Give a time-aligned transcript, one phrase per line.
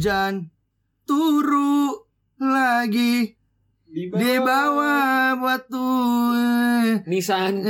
[0.00, 0.48] hujan
[1.04, 1.92] turu
[2.40, 3.36] lagi
[3.84, 4.08] di
[4.40, 5.92] bawah batu.
[7.04, 7.60] Nisan.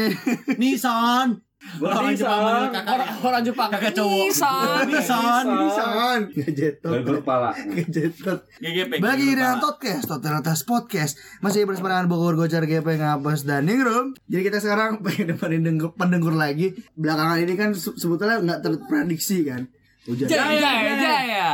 [0.55, 1.43] Nissan.
[1.83, 2.71] Orang Jepang.
[2.71, 3.69] Orang, orang Jepang.
[3.75, 4.31] Kakak cowok.
[4.31, 4.83] Nisan.
[4.87, 5.45] Nissan.
[5.59, 6.21] Nisan.
[6.31, 7.03] Gajetot.
[7.19, 7.51] kepala.
[7.51, 8.47] Gajetot.
[8.63, 9.03] GGP.
[9.03, 14.43] Bagi dengan podcast, Totalitas Podcast Masih bersama dengan Bogor Gocar GP Ngapes dan Ningrum Jadi
[14.47, 19.69] kita sekarang pengen depanin dengkur, pendengur lagi Belakangan ini kan se- sebetulnya nggak terprediksi kan
[20.03, 21.49] Hujan Jaya, jaya, jaya.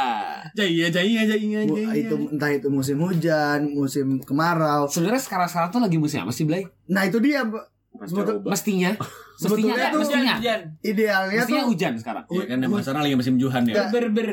[0.52, 1.88] Jaya, jaya, jaya, jaya.
[1.92, 4.86] itu entah itu musim hujan, musim kemarau.
[4.86, 6.62] Sebenarnya sekarang-sekarang tuh lagi musim apa sih, Blay?
[6.86, 7.42] Nah itu dia.
[7.98, 8.92] Sebetul- Mestinya.
[9.36, 10.34] Mestinya, Sebetulnya tuh- mestinya.
[10.80, 12.24] idealnya Mestinya tuh hujan sekarang.
[12.26, 13.74] Iya kan emang sekarang lagi musim Juhan ya.
[13.74, 14.28] Nggak, Ber-ber.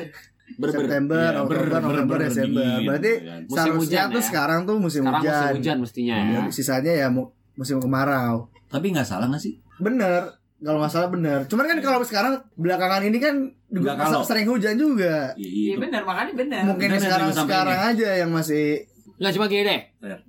[0.53, 2.61] September, Iya, Oktober, ber- November, ber- Desember.
[2.61, 3.13] dingin, Berarti.
[3.15, 4.25] Musim seharusnya hujan tuh ya.
[4.25, 5.33] sekarang tuh musim Sekarang hujan.
[5.33, 6.15] musim hujan mestinya.
[6.21, 8.35] Ya, Sisanya ya mu- musim kemarau.
[8.67, 9.57] Tapi nggak salah nggak sih?
[9.77, 10.42] Bener.
[10.63, 11.39] Kalau nggak salah bener.
[11.45, 13.35] Cuman kan kalau sekarang belakangan ini kan
[13.67, 15.35] juga sering hujan juga.
[15.35, 16.61] Iya, Iya benar, makanya benar.
[16.65, 17.89] Mungkin Bener, sekarang sampai sekarang ini.
[17.91, 18.65] aja yang masih
[19.13, 19.81] Nggak cuma gini deh.
[20.01, 20.19] Rare.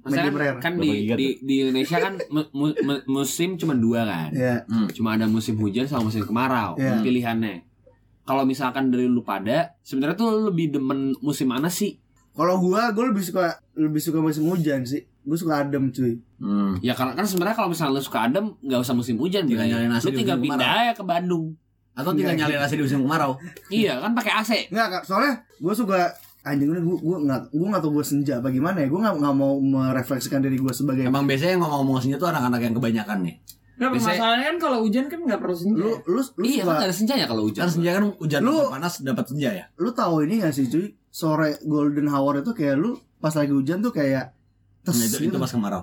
[0.54, 4.30] kan, kan di, di, di Indonesia kan mu- mu- mu- musim cuma dua kan.
[4.30, 4.86] ya Hmm.
[4.88, 7.00] Cuma ada musim hujan sama musim kemarau Iya.
[7.00, 7.64] pilihannya.
[8.22, 11.96] Kalau misalkan dari lu pada, sebenarnya tuh lebih demen musim mana sih?
[12.32, 15.06] kalau gua gua lebih suka lebih suka musim hujan sih.
[15.24, 16.20] Gua suka adem cuy.
[16.36, 16.76] Hmm.
[16.78, 19.90] Ya karena kan sebenarnya kalau misalnya lu suka adem, nggak usah musim hujan, Tinggal nyalain
[19.90, 20.82] AC Lu tinggal pindah kemarau.
[20.82, 21.44] aja ke Bandung.
[21.92, 23.32] Atau tinggal Nggak, nyalain AC di musim kemarau.
[23.70, 24.50] iya kan pakai AC.
[24.68, 25.02] Enggak, Kak.
[25.04, 25.98] soalnya gua suka
[26.42, 28.86] anjing ini gua gua nggak gua nggak tahu gua senja bagaimana ya.
[28.86, 32.60] Gua nggak nggak mau merefleksikan diri gua sebagai Emang biasanya yang ngomong-ngomong senja tuh anak-anak
[32.60, 33.36] yang kebanyakan nih.
[33.74, 35.78] Nggak, Biasanya- masalahnya kan kalau hujan kan nggak perlu senja.
[35.78, 37.60] lu lu lu iya suka kan nggak ada senjanya kalau hujan.
[37.60, 39.64] Kan senja kan hujan Lu- lu, panas dapat senja ya.
[39.74, 43.80] lu tahu ini gak sih cuy sore golden hour itu kayak lu pas lagi hujan
[43.80, 44.30] tuh kayak
[44.84, 45.36] tes Nah, itu, itu gitu.
[45.36, 45.82] pas kemarau.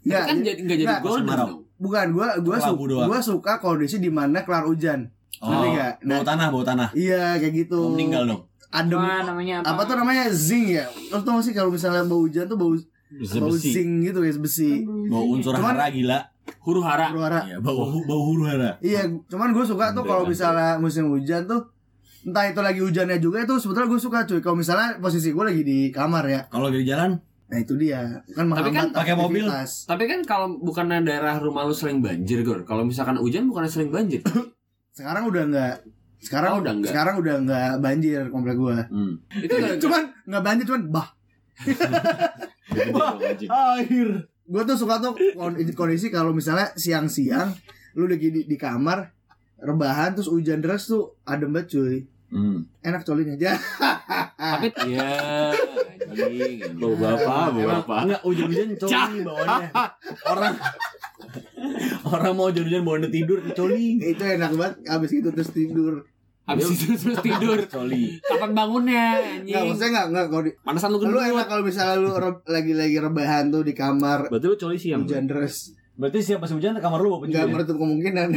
[0.00, 1.52] Nggak, kan jadi- jadi nggak jadi dong.
[1.76, 5.92] bukan gua gua su gua suka kondisi di mana kelar hujan Oh, Ngerti nggak?
[6.08, 6.88] bau tanah, bau tanah.
[6.94, 8.42] iya kayak gitu Mau meninggal dong.
[8.68, 9.68] adem Apa namanya apa?
[9.68, 12.72] apa tuh namanya zing ya lu tau gak sih kalau misalnya bau hujan tuh bau
[13.36, 16.18] bau zing gitu guys besi Bau unsur Cuman- hara gila.
[16.58, 17.10] Huru hara.
[17.10, 18.78] suara Iya, bau bau huru hara.
[18.80, 21.68] iya cuman gue suka tuh kalau misalnya musim hujan tuh
[22.22, 25.62] entah itu lagi hujannya juga itu sebetulnya gue suka cuy kalau misalnya posisi gue lagi
[25.62, 29.46] di kamar ya Kalau lagi di jalan, nah itu dia kan Tapi kan pakai mobil.
[29.86, 32.66] Tapi kan kalau bukan daerah rumah lu sering banjir, Gor.
[32.66, 34.18] Kalau misalkan hujan bukannya sering banjir.
[34.98, 35.74] sekarang udah nggak
[36.16, 36.88] sekarang Oh, udah nggak.
[36.90, 39.12] sekarang udah nggak banjir komplek gua hmm.
[39.44, 41.08] Itu cuman nggak banjir cuman bah
[43.76, 44.08] air
[44.46, 47.52] gua tuh suka tuh kon- kondisi kalau misalnya siang-siang
[47.92, 49.12] lu lagi di, di kamar
[49.58, 51.96] rebahan terus hujan deras tuh adem banget cuy
[52.26, 52.66] Hmm.
[52.80, 53.54] enak colin aja
[54.50, 55.06] tapi ya
[56.02, 56.58] anjing.
[56.74, 57.98] Bau bapak, bau bapak.
[58.04, 59.68] enggak hujan-hujan coli bawahnya.
[60.24, 60.54] Orang
[62.04, 63.98] orang mau hujan-hujan bawa tidur coli.
[64.00, 66.02] itu enak banget abis itu terus tidur
[66.42, 67.58] Habis itu terus tidur.
[67.66, 68.18] Coli.
[68.20, 69.66] Kapan bangunnya nggak anjing?
[69.66, 72.10] maksudnya nggak nggak kalau di Panasan lu lu enak kalau misalnya lu
[72.44, 75.02] lagi-lagi rebahan tuh di kamar Berarti lu coli siang.
[75.02, 77.50] hujan deras Berarti siap pas hujan kamar lu bawa nggak pencuci.
[77.52, 78.28] menutup kemungkinan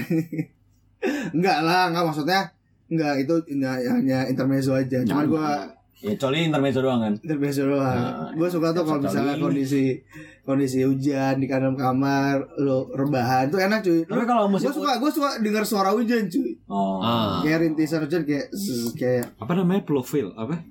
[1.38, 2.42] nggak lah nggak maksudnya
[2.90, 5.50] nggak itu nggak hanya intermezzo aja cuman gua
[6.00, 7.14] Ya coli intermezzo doang kan.
[7.20, 10.00] intermezzo doang Nah, gua suka tuh kalau misalnya kondisi
[10.42, 14.92] kondisi hujan di dalam kamar lu rebahan tuh enak cuy Tapi kalau musim gua suka
[14.96, 16.98] gua suka dengar suara hujan cuy Oh.
[16.98, 17.42] Ah.
[17.42, 20.32] kayak rintisan hujan kayak zzz, kayak Apa namanya plofil?
[20.34, 20.64] Apa?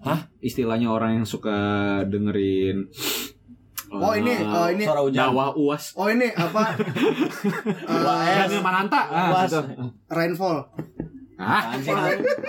[0.00, 0.24] Hah?
[0.38, 1.52] Istilahnya orang yang suka
[2.02, 2.88] dengerin
[3.88, 5.20] oh ini oh ini Suara hujan.
[5.20, 5.92] Jawa uas.
[5.94, 6.62] oh ini apa
[7.86, 9.00] Eh, Yang Mananta.
[9.04, 9.46] Ah, Uas.
[9.46, 9.60] gitu.
[10.08, 10.64] rainfall
[11.36, 11.92] Ah, Anjing.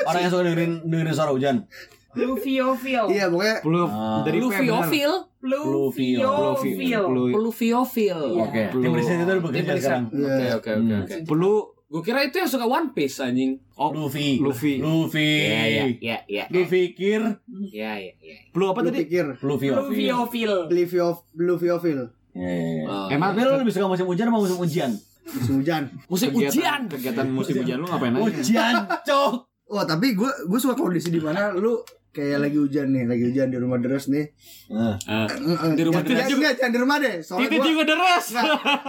[0.04, 1.68] Orang yang suka dengerin dengerin suara hujan.
[2.10, 3.04] Pluviofil.
[3.08, 4.24] iya pokoknya Plu Ah.
[4.24, 4.38] dari.
[4.40, 5.12] Pluviofil.
[5.38, 7.04] Pluviofil.
[7.30, 8.20] Pluviofil.
[8.42, 8.64] Oke.
[8.70, 10.04] Plu- Tim riset itu bekerja sekarang.
[10.10, 10.58] Iya.
[10.58, 11.16] Oke oke oke oke.
[11.26, 11.56] Pelu
[11.88, 13.64] Gue kira itu yang suka One Piece anjing.
[13.78, 14.44] oh Luffy.
[14.44, 14.76] Luffy.
[14.78, 15.24] Luffy.
[15.46, 16.44] Iya iya iya iya.
[16.50, 17.24] Lu pikir
[17.72, 18.38] Iya iya iya.
[18.50, 19.08] Pelu apa tadi?
[19.08, 19.40] pikir.
[19.40, 19.72] Pluviofil.
[20.68, 22.84] Livio Luviofil Iya, iya, iya.
[22.86, 23.08] Oh.
[23.08, 24.92] Emang lu lebih suka musim hujan apa musim ujian?
[25.30, 26.82] Musim hujan musim kegiatan, ujian.
[26.88, 28.24] kegiatan musim hujan lu ngapain aja?
[28.24, 28.74] Ujian,
[29.04, 29.32] cok.
[29.68, 33.48] Wah tapi gue gue suka kondisi di mana lu kayak lagi hujan nih, lagi hujan
[33.48, 34.26] di rumah deres nih.
[34.70, 34.96] Nah,
[35.70, 37.16] Di rumah deres jangan, jangan di rumah deh.
[37.20, 38.26] Soalnya gue juga deras.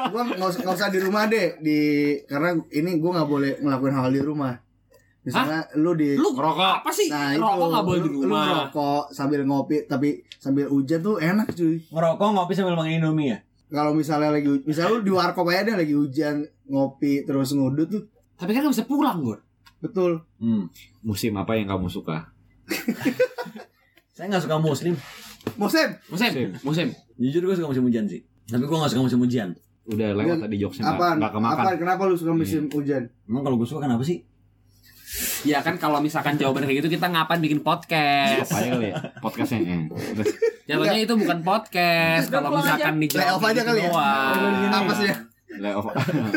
[0.07, 1.79] gue nggak usah, nggak usah di rumah deh di
[2.25, 4.55] karena ini gue nggak boleh ngelakuin hal di rumah.
[5.21, 7.11] Misalnya lu di Lu ngerokok apa sih?
[7.11, 8.45] nah itu Rokok nggak boleh di lu- Lu rumah.
[8.71, 11.77] ngerokok sambil ngopi tapi sambil hujan tuh enak cuy.
[11.85, 13.39] ngerokok ngopi sambil makan Indomie ya?
[13.69, 18.03] Kalau misalnya lagi misalnya lu di warkop aja deh lagi hujan ngopi terus ngudut tuh
[18.35, 19.43] Tapi kan nggak bisa pulang, Gur.
[19.79, 20.25] betul.
[20.39, 20.71] Hmm.
[21.03, 22.33] Musim apa yang kamu suka?
[24.15, 24.95] Saya nggak suka muslim.
[25.55, 26.49] Musim Musim, Musim.
[26.63, 26.89] musim.
[27.19, 28.23] Jujur gue suka musim hujan sih.
[28.49, 29.49] Tapi gue gak suka musim hujan.
[29.89, 31.63] Udah lewat Dan tadi jokesnya nggak nggak kemakan.
[31.65, 31.77] Apaan?
[31.81, 33.09] Kenapa lu suka musim hujan?
[33.25, 34.25] Emang kalau gue suka kenapa sih?
[35.43, 38.51] Ya kan kalau misalkan jawaban kayak gitu kita ngapain bikin podcast?
[38.51, 38.97] Apa kali ya?
[39.19, 39.61] Podcastnya.
[39.61, 39.83] eh.
[39.89, 40.29] Terus,
[40.65, 42.27] Jatuhnya itu bukan podcast.
[42.29, 43.91] Kalau misalkan dijawab Layoff aja gitu kali ya.
[44.73, 45.17] Apa sih ya?
[45.59, 45.87] layoff.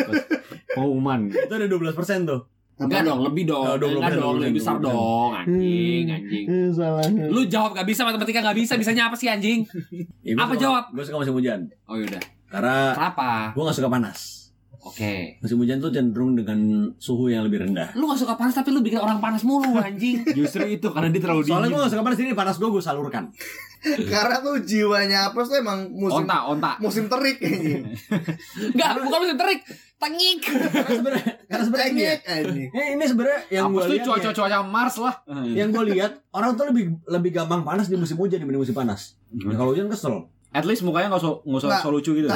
[0.75, 1.19] Pengumuman.
[1.29, 2.41] Itu ada 12% tuh.
[2.81, 3.61] Enggak dong, lebih dong.
[3.63, 4.83] Oh, 20%, Enggak dong, lebih besar 20%.
[4.83, 5.29] dong.
[5.35, 6.45] Anjing, anjing.
[6.71, 7.05] Salah.
[7.29, 8.73] Lu jawab gak bisa, matematika gak bisa.
[8.73, 9.65] Bisanya apa sih anjing?
[10.25, 10.83] Ya, gua Apa suka- jawab?
[10.89, 11.59] Gue suka musim hujan.
[11.85, 12.21] Oh yaudah.
[12.49, 13.53] Karena Kenapa?
[13.53, 14.40] gue gak suka panas.
[14.81, 15.37] Oke.
[15.37, 16.57] Musim hujan tuh cenderung dengan
[16.95, 17.93] suhu yang lebih rendah.
[17.93, 20.25] Lu gak suka panas tapi lu bikin orang panas mulu anjing.
[20.37, 21.75] Justru itu karena dia terlalu Soalnya dingin.
[21.75, 23.23] gue gak suka panas ini panas gue gue salurkan.
[24.13, 26.71] Karena tuh jiwanya apa tuh emang musim Onta, onta.
[26.77, 27.81] musim terik kayaknya.
[28.73, 29.59] Enggak, bukan musim terik.
[29.97, 30.37] Tengik.
[30.43, 32.13] Karena sebenarnya karena sebenarnya ini ya.
[32.13, 32.69] Tengik anjing.
[32.71, 35.15] Eh, ini sebenarnya yang gue lihat ya, cuaca-cuaca Mars lah.
[35.47, 39.17] yang gue lihat orang tuh lebih lebih gampang panas di musim hujan dibanding musim panas.
[39.31, 40.29] Ya, kalau hujan kesel.
[40.51, 41.81] At least mukanya nggak usah nggak usah Nggak.
[41.81, 42.27] so lucu gitu.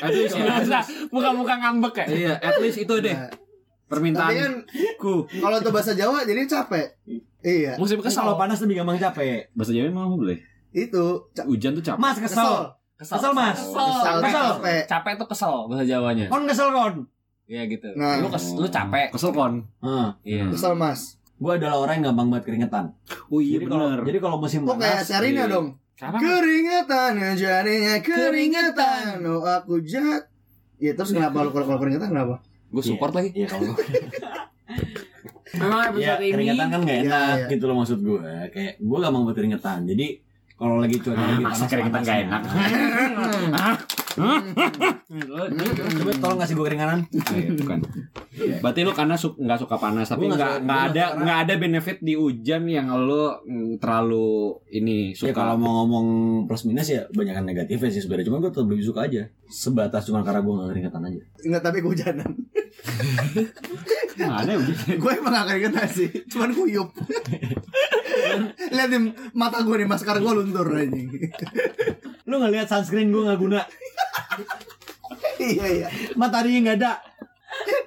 [0.00, 0.34] At least
[1.08, 2.06] muka-muka ngambek ya.
[2.06, 3.28] Iya, at least itu deh Nah,
[3.90, 5.14] Tapi kan permintaanku.
[5.42, 6.94] kalau itu bahasa Jawa jadi capek.
[7.42, 7.74] Iya.
[7.74, 8.22] Musim kesal.
[8.22, 9.50] kalau panas lebih gampang capek.
[9.50, 10.38] Bahasa Jawa emang boleh.
[10.70, 11.98] Itu Hujan tuh capek.
[11.98, 12.70] Mas kesel.
[12.94, 13.58] Kesel, Mas.
[13.58, 14.30] Kesel, Capek.
[14.30, 14.80] capek.
[14.86, 16.26] Capek tuh kesel bahasa Jawanya.
[16.28, 16.94] Kon kesel kon.
[17.44, 17.90] Iya gitu.
[17.98, 18.22] Nah.
[18.22, 19.10] Lu kes, lu capek.
[19.10, 19.66] Kesel kon.
[19.82, 20.46] Nah, Iya.
[20.54, 21.18] Kesel Mas.
[21.34, 22.92] gue adalah orang yang gampang banget keringetan.
[23.26, 23.64] Oh iya jadi
[24.04, 25.50] jadi kalau musim Oh kayak panas, Serina iya.
[25.50, 25.79] dong.
[26.00, 26.16] Kenapa?
[26.16, 29.20] Keringetan yang jadinya keringetan.
[29.28, 30.32] Oh aku jahat.
[30.80, 32.40] Ya terus kenapa lu kalau kalau keringetan kenapa?
[32.72, 33.36] Gue support lagi.
[33.36, 33.76] Iya kalau
[35.60, 37.52] Memang ya, episode ini keringetan kan gak Iya, enak iya.
[37.52, 38.22] gitu loh maksud gue.
[38.48, 39.80] Kayak gue gampang banget keringetan.
[39.84, 40.06] Jadi
[40.56, 42.42] kalau lagi cuaca lagi panas keringetan gak enak?
[44.10, 45.46] Coba
[46.16, 46.98] tolong kasih gue keringanan.
[47.06, 47.78] Nah, itu kan.
[48.60, 51.54] Berarti lu karena su- nggak suka panas tapi nggak nggak nggak ada nggak- nggak ada
[51.56, 54.30] benefit di hujan yang lu mm, terlalu
[54.70, 55.62] ini Ya kalau suka.
[55.62, 56.06] mau ngomong
[56.44, 58.26] plus minus ya banyak negatifnya sih sebenarnya.
[58.26, 59.22] Cuma gue tetap lebih suka aja.
[59.46, 61.20] Sebatas cuma karena gue gak keringetan aja.
[61.42, 62.30] Enggak tapi kehujanan.
[64.10, 64.76] Nggak ada hujan.
[65.02, 66.08] gue emang gak keringetan sih.
[66.26, 66.88] Cuman kuyup.
[68.70, 69.00] Lihat nih
[69.32, 71.08] mata gue nih maskara gue luntur anjing.
[72.24, 73.60] Lu gak lihat sunscreen gue gak guna.
[75.52, 75.88] iya iya.
[76.14, 76.92] Mataharinya gak ada.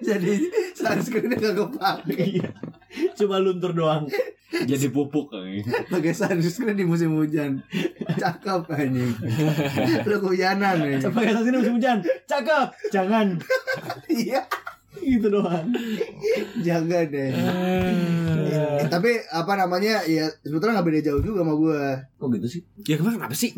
[0.04, 0.34] Jadi
[0.76, 2.18] sunscreennya gak kepake.
[2.40, 2.50] Iya.
[3.18, 4.06] Cuma luntur doang.
[4.54, 5.90] Jadi pupuk kayaknya.
[5.90, 7.64] Pakai sunscreen di musim hujan.
[8.20, 9.14] Cakep anjing.
[10.06, 11.02] Lu kehujanan nih.
[11.02, 11.98] Pakai sunscreen musim hujan.
[12.30, 12.68] Cakep.
[12.94, 13.42] Jangan.
[14.10, 14.46] Iya.
[15.04, 15.68] Gitu doang.
[16.60, 17.32] Jaga deh.
[18.54, 21.82] Eh, tapi apa namanya ya sebetulnya nggak beda jauh juga sama gue.
[22.18, 22.62] Kok gitu sih?
[22.86, 23.52] Ya kenapa kenapa sih?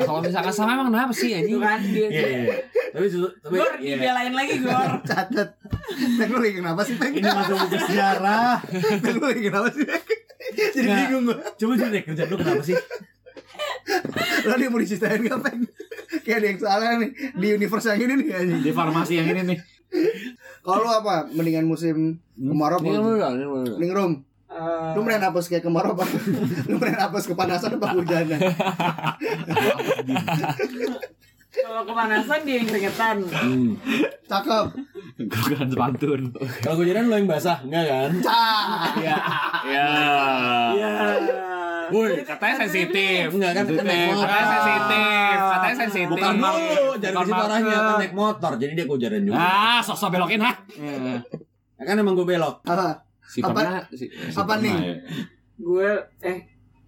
[0.00, 1.60] Kalau misalkan sama emang kenapa sih anjing?
[1.60, 2.56] kan dia Iya, iya.
[2.90, 3.06] Tapi
[3.40, 3.94] tapi Gor iya.
[3.96, 5.48] dibelain lagi Gor Catat.
[6.18, 7.12] Teknologi kenapa sih Peng?
[7.14, 8.54] Ini masuk buku sejarah.
[9.04, 9.84] Teknologi kenapa sih?
[10.50, 10.98] Jadi Nggak.
[11.06, 11.36] bingung gue.
[11.54, 12.76] Coba jadi deh kerja lu kenapa sih?
[14.40, 15.60] Lo dia mau diceritain gak Peng?
[16.24, 18.26] Kayak ada yang salah nih di universe yang ini nih.
[18.62, 19.58] Di farmasi yang ini nih.
[20.60, 21.26] Kalau lu apa?
[21.28, 21.96] Mendingan musim
[22.32, 22.98] kemarau Ini apa?
[22.98, 23.78] lu dong, ini lu dong.
[23.78, 24.12] Ningrum.
[24.92, 26.04] Lu mendingan hapus kayak kemarau apa?
[26.68, 28.40] Lu mendingan hapus kepanasan apa hujanan?
[31.50, 33.74] Kalau kepanasan dia yang keringetan Hmm.
[34.24, 34.66] Cakep.
[35.20, 36.30] Gue kan pantun.
[36.62, 38.10] Kalau hujan lo yang basah, enggak kan?
[38.22, 38.94] Cah.
[38.96, 39.16] Iya.
[39.66, 39.86] Ya.
[40.70, 40.90] Iya.
[41.90, 43.24] Woi, katanya sensitif.
[43.30, 44.26] Enggak kan kan naik motor.
[44.26, 45.36] Katanya sensitif.
[45.40, 46.08] Katanya sensitif.
[46.10, 46.50] Bukan dulu,
[46.94, 47.82] ke situ arahnya market.
[47.82, 48.52] kan naik motor.
[48.56, 49.36] Jadi dia kehujanan juga.
[49.36, 50.52] Ah, sok-sok belokin ha.
[51.76, 52.62] Ya kan emang gue belok.
[52.62, 53.02] Apa?
[53.22, 54.76] Si Apa- si, Apa nih?
[55.56, 56.38] Gue Eh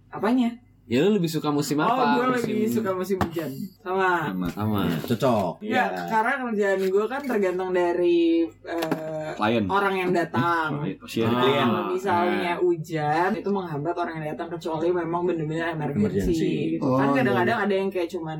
[0.09, 0.49] Apanya?
[0.83, 2.19] Ya lu lebih suka musim Oh apa?
[2.19, 3.47] gue Musim- lebih suka musim hujan
[3.79, 4.47] Sama Sama.
[4.51, 4.81] sama.
[5.01, 5.63] Cocok.
[5.63, 9.63] Ya karena kerjaan gue kan tergantung dari eh, Klien.
[9.65, 11.39] Orang yang datang Share Ah.
[11.39, 11.63] klien.
[11.65, 16.03] Kalau misalnya hujan itu menghambat orang yang datang kecuali memang benar-benar Emergency.
[16.35, 16.51] emergency.
[16.75, 16.83] Gitu.
[16.83, 18.37] Oh, kan iya, kadang-kadang ada yang kayak cuman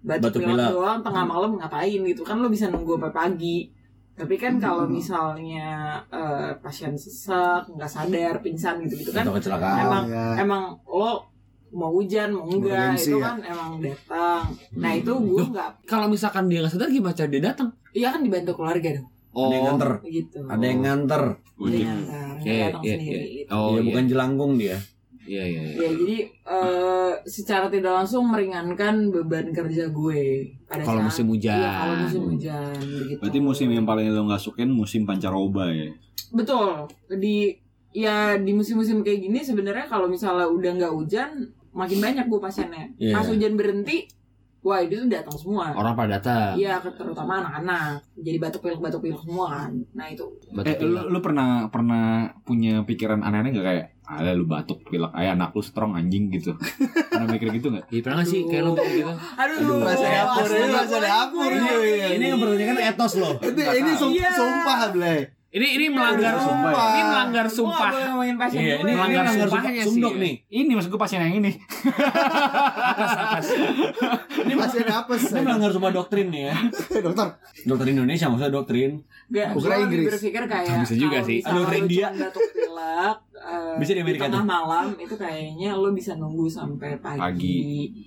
[0.00, 3.58] batuk, Batuk pilek doang tengah malam ngapain gitu kan lo bisa nunggu sampai pagi.
[4.14, 5.68] Tapi kan kalau misalnya
[6.08, 9.78] eh, pasien sesak, nggak sadar, pingsan gitu-gitu kan Atau kecelakaan.
[9.82, 10.26] emang ya.
[10.40, 11.28] emang lo
[11.74, 13.24] mau hujan mau enggak Emergency itu ya.
[13.24, 14.42] kan emang datang.
[14.74, 17.68] Nah itu gue nggak, Kalau misalkan dia nggak sadar gimana cara dia datang?
[17.90, 19.90] iya kan dibantu keluarga dong, Ada yang nganter.
[20.08, 20.38] gitu.
[20.44, 21.22] Ada yang nganter.
[21.54, 21.70] Nggak
[22.44, 23.10] Iya, datang iya, sendiri.
[23.10, 23.20] iya.
[23.36, 23.50] gitu.
[23.50, 23.82] Oh, Iya, iya.
[23.84, 24.76] bukan jelangkung dia.
[25.24, 25.74] Iya, iya, iya.
[25.74, 30.22] Ya jadi eh, secara tidak langsung meringankan beban kerja gue
[30.64, 31.56] pada Kalau saat- musim hujan.
[31.56, 33.18] Iya, kalau musim hujan begitu.
[33.18, 35.88] Berarti musim yang paling lo nggak sukain musim pancaroba ya.
[36.30, 37.54] betul di
[37.90, 41.30] ya di musim-musim kayak gini sebenarnya kalau misalnya udah nggak hujan
[41.74, 42.86] makin banyak gue pasiennya.
[42.96, 43.12] Iya.
[43.12, 44.06] Pas hujan berhenti,
[44.60, 45.74] wah itu tuh datang semua.
[45.74, 46.54] Orang pada datang.
[46.54, 48.00] Iya, terutama anak-anak.
[48.16, 49.70] Jadi batuk pilek batuk pilek semua kan.
[49.92, 50.24] Nah itu.
[50.48, 52.04] Batuk Eh, lu, lu pernah pernah
[52.40, 56.52] punya pikiran aneh-aneh gak kayak ada lu batuk pilek ayah anak lu strong anjing gitu.
[57.10, 57.84] pernah mikir gitu gak?
[57.88, 59.12] Iya, pernah nggak sih kayak lu gitu?
[59.34, 61.50] Aduh, Bahasa dapur, ini bahasa dapur.
[62.14, 63.32] Ini yang pertanyaan kan etos loh.
[63.42, 64.30] Ini sum- Iya.
[64.32, 65.20] sumpah, Blay.
[65.54, 66.50] Ini ini melanggar Sumpah.
[66.66, 66.86] sumpah.
[66.90, 67.88] Ini melanggar Gua nggak sumpah.
[67.88, 68.82] boleh ngomongin pasien Iya, gue.
[68.82, 70.18] ini Melanggar melanggar sumpahnya sumpah sih, sundok ya.
[70.18, 70.34] nih.
[70.50, 71.52] Ini maksud gue pasien yang ini.
[74.36, 75.30] Ini pasien apa sih?
[75.30, 76.54] Ini melanggar sumpah doktrin nih ya.
[77.06, 77.26] Dokter.
[77.64, 78.90] Dokter Indonesia maksudnya doktrin.
[79.26, 80.06] Gak, Bukan Inggris.
[80.10, 81.38] berpikir kayak Bisa juga sih.
[81.40, 82.10] lu dia.
[82.10, 84.48] cuma batuk pilek eh, Bisa di Amerika tengah tuh.
[84.48, 87.20] malam itu kayaknya lo bisa nunggu sampai pagi.
[87.20, 87.60] Pagi.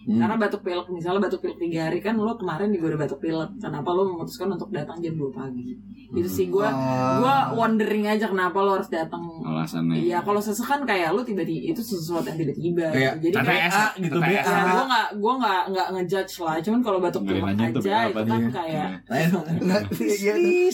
[0.03, 0.17] Hmm.
[0.17, 3.49] Karena batuk pilek misalnya batuk pilek tiga hari kan lo kemarin juga udah batuk pilek.
[3.57, 5.77] Kenapa lo memutuskan untuk datang jam 2 pagi?
[6.09, 7.19] Itu sih gue Ah.
[7.19, 9.19] gue wondering aja kenapa lo harus datang.
[9.39, 9.99] Alasannya.
[9.99, 12.89] Iya kalau sesek kan kayak lo tiba-tiba itu sesuatu yang tiba-tiba.
[12.89, 13.69] Kayak Jadi kayak.
[13.69, 14.23] A gitu TTS.
[14.23, 14.41] BA.
[14.47, 16.55] ya gue nggak gue nggak nggak ngejudge lah.
[16.59, 17.79] Cuman kalau batuk pilek aja itu
[18.23, 19.27] kan kayak iya,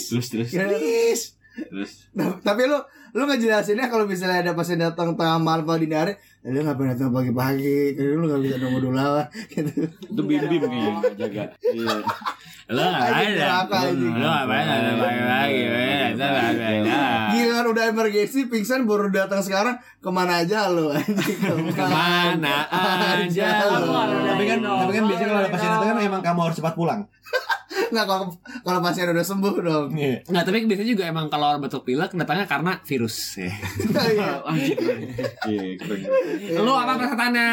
[0.10, 1.43] Terus terus.
[1.54, 2.10] Terus.
[2.18, 2.78] Tapi lu
[3.14, 6.98] lu ngejelasinnya kalau misalnya ada pasien datang tengah malam atau dini hari, ya lu ngapain
[6.98, 7.94] datang pagi-pagi?
[7.94, 9.86] Jadi lu gak bisa nunggu dulu lah gitu.
[9.86, 11.44] Itu bim bim kayaknya jaga.
[11.62, 11.96] Iya.
[12.74, 13.32] Lo Anjing, ngapain?
[13.38, 14.16] neraka, anjing.
[14.18, 14.66] Lo ngapain?
[14.66, 15.62] Ada pagi-pagi.
[17.34, 21.38] Gila udah emergency pingsan baru datang sekarang ke mana aja lu anjing
[21.78, 22.66] Ke mana
[23.22, 23.94] aja lo?
[24.26, 27.02] Tapi kan tapi kan biasanya kalau ada pasien itu kan emang kamu harus cepat pulang.
[27.94, 28.26] Nggak kalau
[28.64, 29.88] kalau pasien udah sembuh dong.
[29.94, 30.18] Iya.
[30.30, 33.18] Nggak, tapi biasanya juga emang kalau orang batuk pilek datangnya karena virus.
[33.40, 33.52] Ya.
[34.04, 34.32] Iya.
[35.50, 36.02] Iya keren.
[36.64, 37.48] Lo apa pesertanya?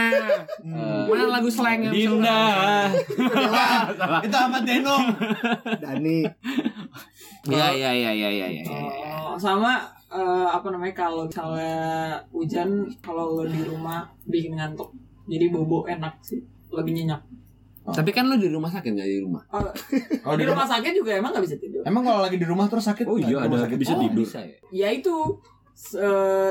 [1.08, 2.40] Mana lagu slang yang Dinda.
[4.22, 5.04] Itu Ahmad Denong.
[5.80, 6.18] Dani.
[7.48, 8.64] Iya iya iya iya iya iya.
[9.24, 9.80] Oh, sama
[10.12, 14.92] eh, apa namanya kalau misalnya hujan kalau lo di rumah bikin ngantuk
[15.30, 16.42] jadi bobo enak sih
[16.74, 17.22] lebih nyenyak
[17.82, 19.42] Tapi kan lo di rumah sakit nggak di rumah?
[19.50, 19.64] Oh,
[20.20, 22.84] Kalau di rumah sakit juga emang nggak bisa tidur Emang kalau lagi di rumah terus
[22.84, 23.04] sakit?
[23.04, 23.76] Oh iya ada sakit.
[23.76, 24.20] bisa Oh, tidur.
[24.20, 24.56] bisa ya.
[24.70, 25.14] ya itu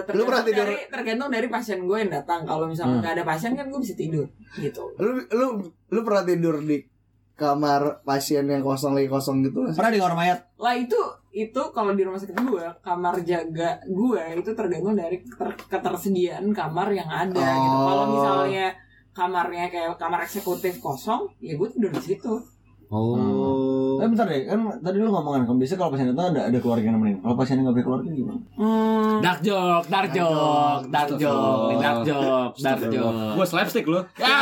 [0.09, 0.65] Lu pernah tergantung tidur?
[0.65, 3.01] dari tergantung dari pasien gue yang datang kalau misalnya Hmm.
[3.03, 5.48] nggak ada pasien kan gue bisa tidur gitu Lu lu
[5.88, 6.81] lu pernah tidur di
[7.36, 9.63] kamar pasien yang kosong lagi kosong gitu?
[9.69, 10.39] Pernah di kamar mayat?
[10.57, 10.98] lah itu
[11.29, 16.89] itu kalau di rumah sakit gue kamar jaga gue itu tergantung dari keter- ketersediaan kamar
[16.89, 17.86] yang ada gitu Oh.
[17.86, 18.74] kalau misalnya
[19.19, 22.39] kamarnya kayak kamar eksekutif kosong ya gue tidur di situ
[22.89, 24.01] Oh.
[24.01, 26.81] Eh bentar deh, kan tadi lu ngomongin kan biasanya kalau pasien datang ada ada keluarga
[26.81, 27.21] yang nemenin.
[27.21, 28.39] Kalau pasien nggak punya keluarga gimana?
[28.57, 33.38] hmm, Dark joke, dark joke, dark joke, dark joke, dark joke.
[33.38, 34.01] Gue slapstick lu.
[34.17, 34.33] Ya.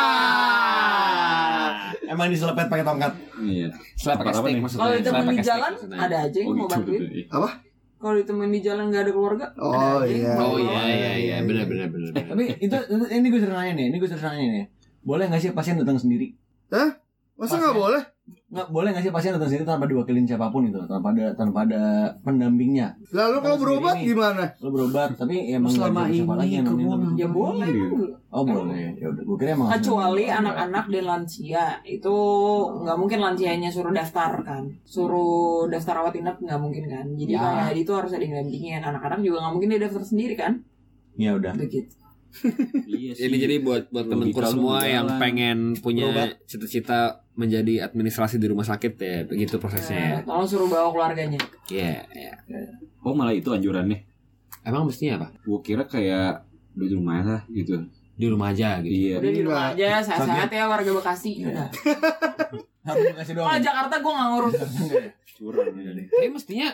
[2.08, 3.12] Emang diselepet pakai tongkat.
[3.38, 3.68] Iya.
[4.00, 4.80] Slap pakai stick maksudnya.
[4.80, 6.72] kalau ditemuin di jalan ada aja yang Oh mau gitu.
[6.72, 7.50] bantuin Apa?
[7.98, 10.38] Kalau ditemuin di jalan nggak ada keluarga Oh, iya.
[10.38, 10.66] Oh bantuin.
[10.70, 12.12] iya iya iya benar benar benar.
[12.14, 12.76] Eh, tapi itu,
[13.10, 14.66] ini gue sering nanya nih, ini gue sering nanya nih.
[15.02, 16.34] Boleh nggak sih pasien datang sendiri?
[17.38, 18.04] Masa nggak boleh?
[18.48, 21.68] Nggak boleh nggak sih pasien datang sendiri tanpa diwakilin siapa pun itu, tanpa ada tanpa
[21.68, 21.84] ada
[22.22, 22.96] pendampingnya.
[23.12, 24.08] Lalu kalau berobat nih.
[24.08, 24.44] gimana?
[24.58, 27.88] Lo berobat, tapi emang nggak Selama ada siapa ini lagi yang nemenin ya boleh Iya.
[28.30, 29.24] Oh boleh, ya udah.
[29.24, 32.16] Gue kira emang kecuali anak-anak dan lansia itu
[32.78, 37.44] nggak mungkin lansianya suruh daftar kan suruh daftar rawat inap nggak mungkin kan jadi Ya.
[37.68, 40.64] kayak itu harus ada yang dampingin anak-anak juga nggak mungkin dia daftar sendiri kan
[41.16, 41.52] Ya udah.
[41.52, 41.92] begitu
[42.86, 43.28] Iya sih.
[43.28, 46.08] Ini jadi buat buat pendengkur semua yang pengen punya
[46.46, 50.22] cita-cita menjadi administrasi di rumah sakit ya begitu prosesnya.
[50.26, 52.34] Tolong suruh bawa keluarganya Iya iya.
[53.02, 54.04] Oh malah itu anjurannya.
[54.62, 55.28] Emang mestinya apa?
[55.48, 56.44] Gue kira kayak
[56.76, 57.88] di rumah lah gitu.
[58.18, 58.92] Di rumah aja gitu.
[58.92, 59.16] Iya.
[59.22, 59.78] udah di rumah Enggak.
[59.78, 61.66] aja sehat-sehat ya warga Bekasi Iya.
[62.88, 63.48] dikasih doang.
[63.52, 64.54] kalau Jakarta gue nggak ngurus
[65.38, 66.04] Curang Iya ini.
[66.10, 66.68] Tapi mestinya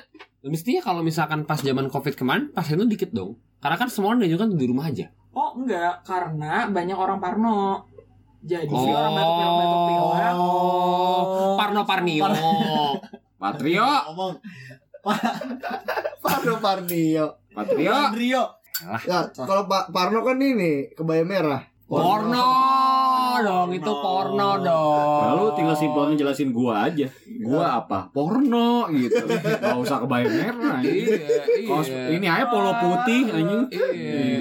[0.43, 3.35] mestinya kalau misalkan pas zaman covid kemarin pasien itu dikit dong.
[3.59, 5.11] Karena kan semua orang dianjurkan di rumah aja.
[5.33, 7.89] Oh enggak karena banyak orang Parno
[8.43, 12.27] jadi si orang batuk pilek batuk pilek Oh, Parno Parnio.
[13.39, 14.33] Patrio, Ngomong.
[16.19, 17.25] Parno Parnio.
[17.55, 17.95] Patrio.
[18.19, 18.43] Rio.
[19.07, 21.63] Ya, kalau Pak Parno kan ini kebaya merah.
[21.87, 22.51] Porno
[23.43, 25.21] dong, itu porno dong.
[25.29, 27.07] Lalu tinggal simpelnya jelasin gua aja.
[27.39, 28.07] Gua apa?
[28.09, 29.19] Porno gitu.
[29.27, 30.79] Gak usah kebaya merah.
[30.79, 31.27] Iya,
[31.59, 32.07] iya.
[32.09, 33.63] ini aja polo putih anjing.
[33.69, 33.87] Iya,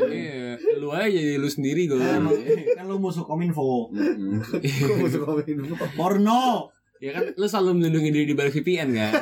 [0.07, 0.33] iya.
[0.79, 1.99] Lu aja jadi lu sendiri gue.
[1.99, 2.35] Emang,
[2.75, 3.91] kan lu musuh kominfo.
[3.91, 5.45] Gue musuh komen.
[5.95, 6.71] Porno.
[7.03, 9.13] Ya kan lu selalu melindungi diri di balik VPN kan.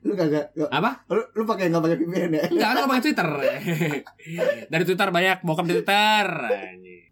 [0.00, 1.04] Lu kagak nggak- Apa?
[1.06, 2.42] lu, lu pakai nggak pakai VPN ya?
[2.48, 3.28] Enggak, lu pakai Twitter.
[4.66, 6.26] Dari Twitter banyak bokap di Twitter.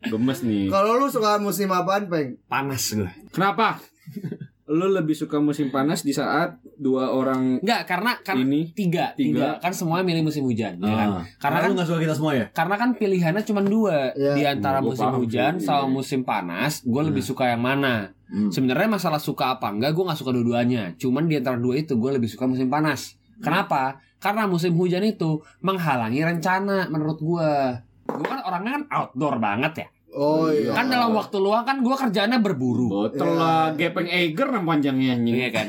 [0.00, 0.68] Gemes nih.
[0.68, 2.38] Kalau lu suka musim apaan, Peng?
[2.46, 3.10] Panas gue.
[3.30, 3.82] Kenapa?
[4.64, 9.56] Lu lebih suka musim panas di saat dua orang Enggak, karena kan ini tiga, tiga,
[9.56, 9.64] Tiga.
[9.64, 11.08] kan semua milih musim hujan, ya kan?
[11.08, 11.24] Ah.
[11.24, 12.46] Karena Karena kan lu gak suka kita semua ya?
[12.52, 14.32] karena kan pilihannya cuma dua Iya.
[14.36, 16.72] di antara Gua musim paham hujan sih, sama musim panas.
[16.84, 18.12] Gue lebih suka yang mana?
[18.28, 18.52] Hmm.
[18.52, 20.92] Sebenarnya masalah suka apa enggak, gue nggak suka dua-duanya.
[20.94, 23.16] Cuman di antara dua itu gue lebih suka musim panas.
[23.40, 23.96] Kenapa?
[24.20, 27.50] Karena musim hujan itu menghalangi rencana menurut gue.
[28.08, 29.88] Gue kan orangnya kan outdoor banget ya.
[30.16, 30.72] Oh iya.
[30.72, 33.06] Kan dalam waktu luang kan gue kerjaannya berburu.
[33.06, 35.36] Betul lah, gepeng Eiger nama panjangnya anjing.
[35.36, 35.68] Iya kan.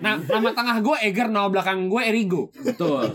[0.00, 2.48] Nah, nama tengah gue Eger, nama belakang gue Erigo.
[2.56, 3.12] Betul.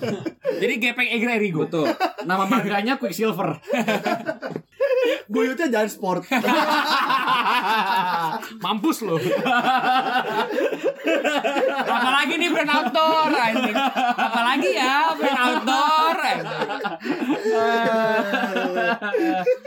[0.62, 1.66] Jadi gepeng Eger Erigo.
[1.66, 1.90] Betul.
[2.24, 3.58] Nama marganya Quicksilver.
[5.32, 6.22] Buyutnya jangan sport.
[8.64, 9.16] Mampus lo.
[11.82, 13.76] Apalagi nih brand outdoor anjing.
[14.18, 16.16] Apalagi ya brand outdoor.
[16.20, 16.68] anjing.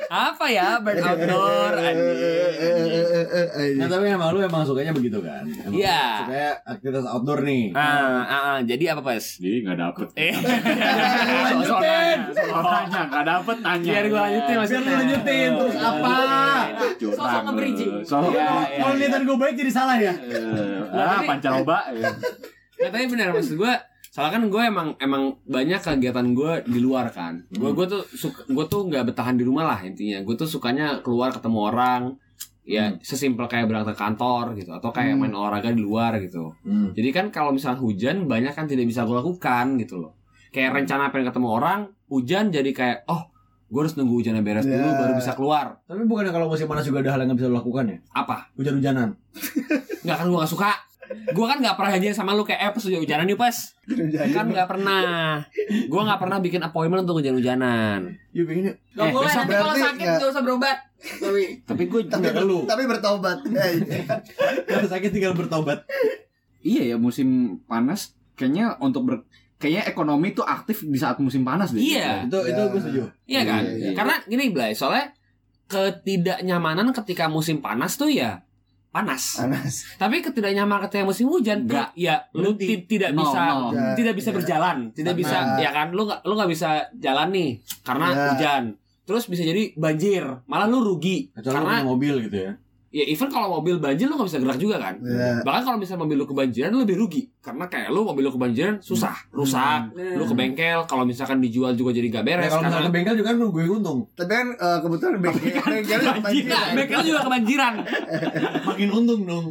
[0.09, 3.77] Apa ya brand outdoor anjing.
[3.81, 5.43] Nah, tapi emang lu emang sukanya begitu kan?
[5.49, 6.03] Emang Iya.
[6.25, 7.73] Sukanya aktivitas outdoor nih.
[7.73, 8.59] Ah, ah, ah.
[8.63, 9.25] jadi apa pas?
[9.41, 10.09] Jadi nggak dapet.
[10.15, 10.35] Eh,
[11.45, 12.19] Lanjutin.
[12.35, 13.93] Soal nanya, nggak dapet nanya.
[13.95, 15.14] biar gue lanjutin Biar maksudnya.
[15.15, 16.15] Lanjutin terus apa?
[16.99, 17.93] Sosok nge-bridging.
[18.03, 19.01] Sosok Iya, iya, Kalau iya.
[19.01, 20.15] niatan gue baik jadi salah ya?
[20.91, 21.79] Ah, pancaroba.
[21.93, 22.11] ya.
[22.75, 23.73] Nah, tapi benar maksud gue
[24.11, 28.47] soalnya kan gue emang emang banyak kegiatan gue di luar kan gue gue tuh suka
[28.47, 32.03] gue tuh nggak bertahan di rumah lah intinya gue tuh sukanya keluar ketemu orang
[32.63, 36.95] ya sesimpel kayak berangkat ke kantor gitu atau kayak main olahraga di luar gitu Hmm.
[36.95, 40.15] jadi kan kalau misalnya hujan banyak kan tidak bisa gue lakukan gitu loh
[40.51, 43.34] kayak rencana pengen ketemu orang hujan jadi kayak oh
[43.67, 44.95] gue harus nunggu hujannya beres dulu Ya.
[44.95, 47.57] baru bisa keluar Tapi bukannya kalau musim panas juga ada hal yang nggak bisa lo
[47.57, 47.99] lakukan ya?
[48.13, 49.09] apa Hujan-hujanan.
[50.01, 50.71] nggak kan gue nggak suka
[51.05, 53.57] gue kan nggak pernah janjian sama lu kayak eh pas hujan-hujanan yuk pas
[54.31, 55.03] kan nggak pernah
[55.85, 58.77] gue nggak pernah bikin appointment untuk hujan-hujanan Yuk bikin yuk.
[58.91, 60.79] Gak Eh, boleh nanti kalau sakit nggak- gak usah berobat.
[60.97, 62.59] Tapi Tapi gue Tapi Nggak lu.
[62.65, 63.39] tapi bertobat.
[63.45, 63.73] Eh,
[64.67, 65.85] Kalau sakit tinggal bertobat.
[66.61, 67.29] iya ya musim
[67.63, 69.17] panas kayaknya untuk ber
[69.65, 71.81] kayaknya ekonomi tuh aktif di saat musim panas deh.
[71.81, 72.29] Iya.
[72.29, 72.69] Itu itu Ya.
[72.69, 73.03] gue setuju.
[73.25, 73.63] Iya kan?
[73.65, 73.91] Iya, iya.
[73.93, 75.17] Karena gini Blay, soalnya
[75.67, 78.45] ketidaknyamanan ketika musim panas tuh ya
[78.89, 79.41] panas.
[79.41, 79.75] Panas.
[79.97, 81.91] Tapi ketidaknyamanan ketika musim hujan Nggak.
[81.91, 83.69] tuh ya lu ti- tidak No, bisa no.
[83.93, 84.35] Tidak bisa ya.
[84.37, 85.59] berjalan, tidak bisa Nah.
[85.59, 87.51] ya kan lu nggak lu nggak bisa jalan nih
[87.83, 88.23] karena Ya.
[88.31, 88.65] hujan.
[89.05, 92.53] Terus bisa jadi banjir, malah lu rugi Kecuali karena punya mobil gitu ya.
[92.95, 94.95] Ya even kalau mobil banjir lu nggak bisa gerak juga kan.
[95.03, 95.43] Ya.
[95.43, 98.79] Bahkan kalau misalnya mobil lu kebanjiran lu lebih rugi karena kayak lu mobil lu kebanjiran
[98.79, 100.15] susah, rusak, Hmm.
[100.15, 102.95] lu ke bengkel kalau misalkan dijual juga jadi gak Ya, beres kalau misalnya karena ke
[102.95, 103.99] bengkel juga kan gue untung.
[104.15, 106.55] Tapi kan eh, kebetulan bengkel bengkelnya kebanjiran.
[106.55, 107.75] Nah, bengkel juga kebanjiran.
[108.71, 109.47] Makin untung dong.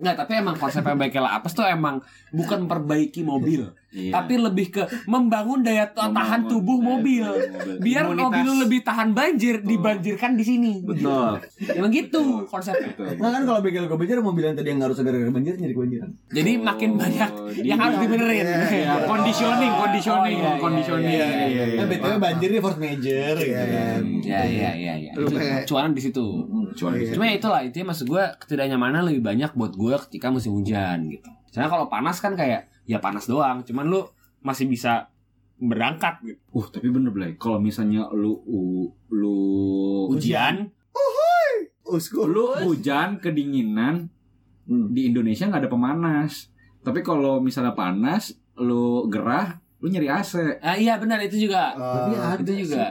[0.00, 2.00] Nggak, tapi emang konsepnya bengkel apes tuh emang
[2.32, 4.14] bukan memperbaiki mobil, Iya.
[4.14, 7.26] tapi lebih ke membangun daya ta- tahan Membangun tubuh daya mobil.
[7.80, 8.22] Biar Imunitas.
[8.22, 10.72] mobil lu lebih tahan banjir, dibanjirkan di sini.
[10.80, 11.42] betul.
[11.68, 12.92] Emang gitu konsepnya.
[12.92, 13.18] Betul.
[13.18, 16.10] Nah kan kalau bengkel gue banjir mobil yang tadi yang harus segera banjir jadi kebanjiran.
[16.28, 18.44] Jadi Oh, makin banyak di- yang harus dibenerin.
[18.70, 21.10] Ya, conditioning, conditioning, Oh, iya, iya, conditioning.
[21.10, 24.00] iya, iya, iya, Nah, BTW banjir nih force major gitu kan.
[24.22, 25.12] Ya, ya, ya, ya.
[25.14, 26.26] Lu Itu kayak- cuanan di situ.
[26.72, 27.10] Cuma Iya.
[27.10, 31.26] Cuma ya itulah intinya maksud gue ketidaknyamanan lebih banyak buat gue ketika musim hujan gitu.
[31.50, 34.02] Soalnya kalau panas kan kayak ya panas doang, cuman lu
[34.40, 35.06] masih bisa
[35.56, 36.40] berangkat gitu.
[36.50, 37.36] Uh, tapi bener Blay.
[37.36, 39.38] Kalau misalnya lu u- lu
[40.08, 40.74] Hujan,
[41.82, 42.22] Usku.
[42.24, 44.06] lu hujan kedinginan
[44.62, 44.86] Hmm.
[44.88, 46.50] di Indonesia nggak ada pemanas.
[46.80, 50.38] Tapi kalau misalnya panas, lu gerah, lu nyari AC.
[50.60, 51.74] ah, iya benar itu juga.
[51.74, 52.86] Tapi ada itu juga.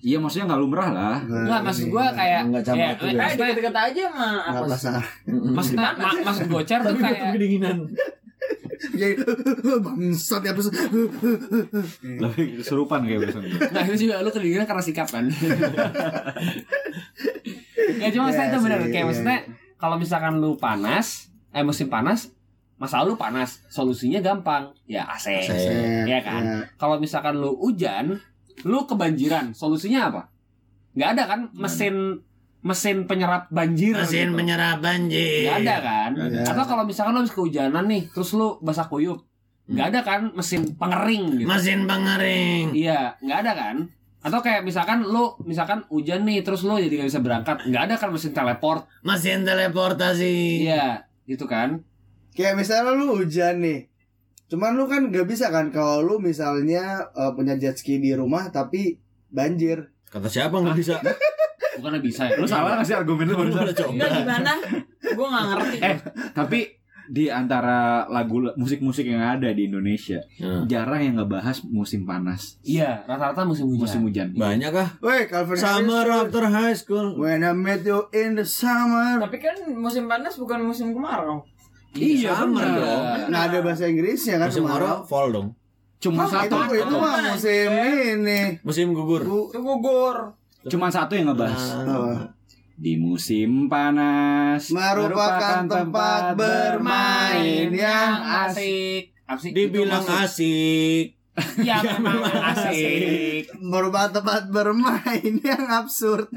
[0.00, 1.16] Iya, maksudnya nggak lumrah lah.
[1.22, 3.06] Enggak maksud gue kayak Enggak campur ya, juga.
[3.06, 4.72] eh, eh deket-deket aja mah Nggak apa sih?
[4.74, 5.02] pasar.
[5.48, 7.76] maksudnya ma- maksud gocer tuh Tapi kayak kedinginan.
[9.00, 9.14] Jadi
[9.80, 10.68] bangsat ya terus.
[12.20, 13.48] Tapi kesurupan kayak biasanya.
[13.72, 15.24] nah itu juga lu kedinginan karena sikap kan.
[18.00, 19.08] ya cuma maksudnya Iya itu benar sih, kayak iya.
[19.08, 19.38] maksudnya
[19.80, 22.28] kalau misalkan lu panas, eh musim panas,
[22.76, 25.32] masalah lu panas, solusinya gampang, ya AC.
[26.04, 26.42] Iya kan?
[26.44, 26.56] Ya.
[26.76, 28.20] Kalau misalkan lu hujan,
[28.68, 30.22] lu kebanjiran, solusinya apa?
[30.92, 32.20] Nggak ada kan mesin
[32.60, 33.96] mesin penyerap banjir.
[33.96, 34.36] gitu.
[34.36, 35.48] menyerap banjir.
[35.48, 36.10] Nggak ada kan?
[36.12, 36.40] Nggak ada.
[36.52, 39.24] Atau kalau misalkan lu habis kehujanan nih, terus lu basah kuyup,
[39.64, 41.48] nggak ada kan mesin pengering gitu.
[41.48, 42.76] Mesin pengering.
[42.76, 43.76] Iya, nggak ada kan?
[44.20, 47.94] Atau kayak misalkan lu misalkan hujan nih, terus lu jadi nggak bisa berangkat, nggak ada
[47.96, 48.84] kan mesin teleport?
[49.00, 50.68] Mesin teleportasi.
[50.68, 51.80] Iya, gitu kan?
[52.36, 53.88] Kayak misalnya lu hujan nih.
[54.50, 58.50] Cuman lu kan gak bisa kan kalau lu misalnya eh, punya jet ski di rumah
[58.50, 58.98] tapi
[59.30, 59.94] banjir.
[60.10, 60.98] Kata siapa nggak bisa?
[61.80, 62.36] Bukannya bisa ya?
[62.36, 63.88] Lu salah nggak sih argumen lu barusan?
[63.90, 64.52] Enggak gimana?
[65.00, 65.76] Gue nggak ngerti.
[65.80, 65.96] Eh,
[66.30, 66.60] tapi
[67.10, 70.62] di antara lagu musik-musik yang ada di Indonesia Hmm.
[70.64, 73.82] jarang yang ngebahas musim panas, Iya, rata-rata musim hujan.
[73.82, 74.28] musim hujan.
[74.30, 74.88] Banyak ah.
[75.00, 76.30] Woi, Calvin Summer Harris.
[76.30, 77.18] after high school.
[77.18, 79.18] When I met you in the summer.
[79.18, 81.42] Tapi kan musim panas bukan musim kemarau.
[81.92, 82.78] Iya, Summer bener.
[82.78, 83.04] dong.
[83.26, 85.48] Nggak ada bahasa Inggrisnya kan Musim kemarau fall dong.
[85.98, 87.68] Cuma itu satu, itu mah musim
[88.14, 88.40] ini.
[88.62, 89.20] Musim gugur.
[89.20, 90.38] Itu gugur.
[90.66, 91.62] Cuma satu yang ngebahas.
[91.86, 92.18] Oh.
[92.74, 98.14] Di musim panas Merupakan tempat bermain yang
[98.48, 99.12] asik.
[99.24, 99.52] Apa sih?
[99.52, 101.16] Dibilang asik.
[101.60, 103.52] Ya memang asik.
[103.56, 106.28] Merubah tempat bermain yang absurd.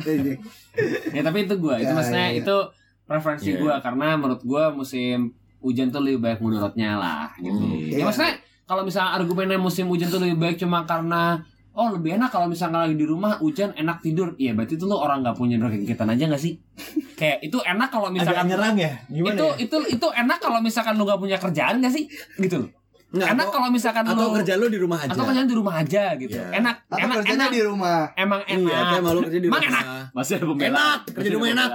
[1.10, 2.42] Ya tapi itu gue, itu Ya, maksudnya ya, ya.
[2.44, 2.58] itu
[3.04, 3.60] preferensi Iya.
[3.60, 7.56] gue karena menurut gue musim hujan tuh lebih baik menurutnya lah gitu.
[7.56, 7.88] Hmm.
[7.88, 8.04] Ya Iya.
[8.04, 8.34] maksudnya
[8.64, 11.40] kalau misalnya argumennya musim hujan tuh lebih baik cuma karena
[11.74, 14.38] oh lebih enak kalau misalnya lagi di rumah hujan enak tidur.
[14.38, 16.54] Iya berarti itu lo orang nggak punya kegiatan aja gak sih?
[17.20, 18.92] Kayak itu enak kalau Agak misalkan nyerang ya?
[19.10, 19.54] Gimana itu ya?
[19.62, 22.06] itu itu enak kalau misalkan lu gak punya kerjaan gak sih?
[22.38, 22.70] Gitu loh.
[23.14, 25.14] Nggak, enak kalau misalkan atau lu kerja lu di rumah aja.
[25.14, 26.34] atau kerjaan di rumah aja gitu.
[26.34, 26.50] Iya.
[26.58, 27.54] Enak, Atau enak, kerjanya enak.
[27.54, 28.00] di rumah.
[28.18, 28.74] Emang enak.
[28.74, 29.70] Iya, kayak malu kerja di Emang rumah.
[29.70, 29.86] enak.
[30.18, 30.74] Masih ada pembelaan.
[30.74, 31.70] Enak, kerja di rumah enak.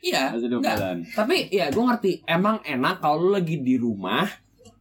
[0.00, 0.76] Iya, enggak.
[1.14, 4.26] Tapi ya gue ngerti, emang enak kalau lu lagi di rumah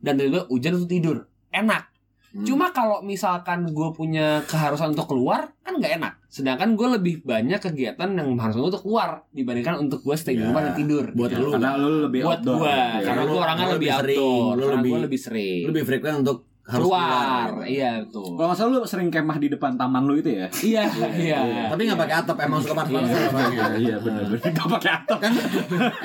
[0.01, 1.17] dan tiba-tiba hujan untuk tidur.
[1.53, 1.88] Enak.
[2.29, 2.45] Hmm.
[2.45, 6.13] Cuma kalau misalkan gue punya keharusan untuk keluar, kan nggak enak.
[6.25, 10.47] Sedangkan gue lebih banyak kegiatan yang harus untuk keluar dibandingkan untuk gue stay di Ya,
[10.47, 11.09] rumah dan tidur.
[11.11, 11.41] buat Gitu.
[11.41, 11.49] lu.
[11.51, 12.57] Karena lu lebih buat outdoor.
[12.59, 13.01] gue, Iya.
[13.01, 16.15] karena gue orangnya lebih lebih sering, outdoor, lu karena lebih- gue lebih sering Lebih frekuen
[16.21, 16.37] untuk
[16.69, 17.49] harus keluar.
[17.49, 17.65] keluar.
[17.65, 18.29] Iya betul.
[18.31, 20.47] Kalau nggak salah lu sering kemah di depan taman lu itu ya?
[20.53, 20.81] Iya,
[21.17, 21.39] iya.
[21.67, 23.25] Tapi nggak pakai atap, emang suka panas-panas Iya.
[23.27, 23.65] orangnya.
[23.75, 24.53] iya benar benar.
[24.53, 25.17] Gak pakai atap.
[25.19, 25.33] Kan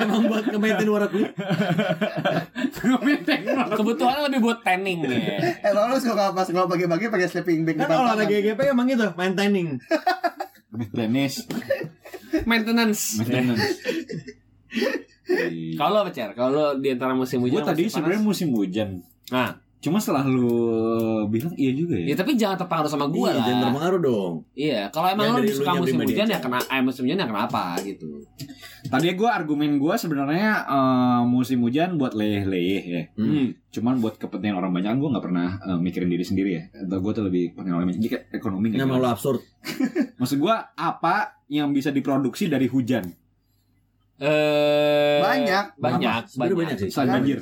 [0.01, 1.23] emang buat nge-maintain warak lu.
[3.71, 5.37] Kebutuhannya lebih buat tanning ya.
[5.63, 8.31] Emang lu suka pas kalau pagi-pagi pakai sleeping bag Kan olahraga tangan?
[8.31, 9.77] GGP emang gitu, main tanning.
[10.91, 11.47] Tenis.
[12.43, 13.15] Maintenance.
[13.17, 13.63] Maintenance.
[15.75, 16.31] Kalau apa Cer?
[16.33, 18.29] Kalau di antara musim hujan gue tadi sebenarnya panas?
[18.29, 18.89] musim hujan.
[19.27, 20.49] Nah, Cuma setelah lu
[21.27, 22.15] bilang iya juga ya ya.
[22.15, 23.45] tapi jangan terpengaruh sama gue Iya, lah.
[23.45, 24.33] jangan terpengaruh dong.
[24.51, 27.63] Iya, kalau emang lo dari suka musim hujan ya kena eh musim hujan ya kenapa
[27.79, 28.09] gitu.
[28.83, 33.03] Tadi gue argumen gue sebenarnya eh, musim hujan buat leyeh-leyeh ya.
[33.13, 33.53] Hmm.
[33.69, 36.63] Cuman buat kepentingan orang banyak gue nggak pernah eh, mikirin diri sendiri ya.
[36.81, 38.01] Atau gue tuh lebih pengen orang banyak.
[38.01, 39.13] Jadi kayak ekonomi lu gimana.
[39.13, 39.37] absurd.
[40.19, 41.15] Maksud gue apa
[41.47, 43.05] yang bisa diproduksi dari hujan?
[44.15, 45.75] Eh Banyak.
[45.75, 46.57] banyak, Sebenarnya banyak.
[46.57, 46.89] banyak sih.
[46.89, 47.37] Selain banjir.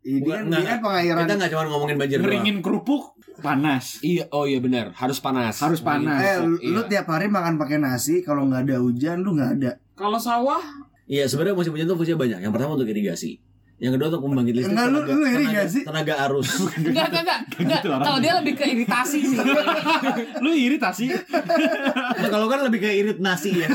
[0.00, 1.22] Ini Bukan, kan, enggak, kan pengairan.
[1.22, 2.26] Kita nggak cuma ngomongin banjir doang.
[2.26, 3.02] Ngeringin kerupuk
[3.38, 3.98] panas.
[4.00, 5.58] Iya, oh iya benar, harus panas.
[5.58, 6.18] Harus panas.
[6.18, 6.70] Eh, lu, Iya.
[6.72, 9.70] lu tiap hari makan pakai nasi, kalau nggak ada hujan lu nggak ada.
[9.92, 10.62] Kalau sawah
[11.04, 12.38] Iya, sebenarnya musim hujan tuh fungsinya banyak.
[12.40, 13.40] Yang pertama untuk irigasi.
[13.78, 14.74] Yang kedua untuk pembangkit listrik.
[14.74, 15.80] Enggak, lu- tenaga- lu tenaga- irigasi?
[15.80, 16.48] Tenaga arus.
[16.50, 17.38] Enggak, enggak, enggak.
[17.56, 17.80] enggak.
[17.80, 17.88] gitu.
[17.96, 19.38] Kalau dia lebih ke iritasi sih.
[20.44, 21.04] Lu iritasi.
[22.18, 23.70] Nah, kalau kan lebih kayak irit nasi ya.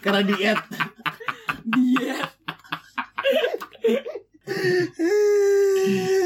[0.00, 0.58] Karena diet.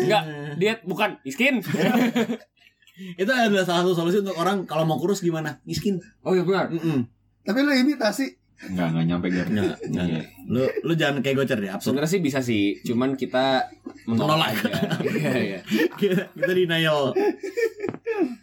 [0.04, 0.22] Enggak,
[0.56, 1.60] diet bukan miskin.
[3.20, 5.56] Itu adalah salah satu solusi untuk orang kalau mau kurus gimana?
[5.64, 5.96] Miskin.
[6.20, 6.68] Oh iya benar.
[6.68, 7.08] Mm-mm.
[7.44, 8.36] Tapi lu imitasi.
[8.60, 9.48] Enggak, enggak nyampe gitu.
[9.48, 10.26] Enggak, enggak, enggak.
[10.44, 11.96] Lu lu jangan kayak gocer deh, absurd.
[11.96, 13.72] Sebenarnya sih bisa sih, cuman kita
[14.04, 14.68] menolak, aja.
[15.16, 15.60] Iya, iya.
[15.96, 17.16] kita, kita denial.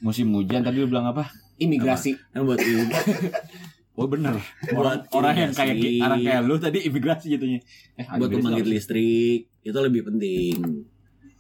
[0.02, 1.30] Musim hujan tadi lu bilang apa?
[1.62, 2.18] Imigrasi.
[2.34, 2.90] Kan buat ini.
[3.98, 4.38] Oh bener.
[4.78, 5.74] Buat Orang yang kayak
[6.06, 7.60] orang kayak lu tadi imigrasi jatuhnya.
[7.98, 10.86] Eh, buat pembangkit listrik itu lebih penting.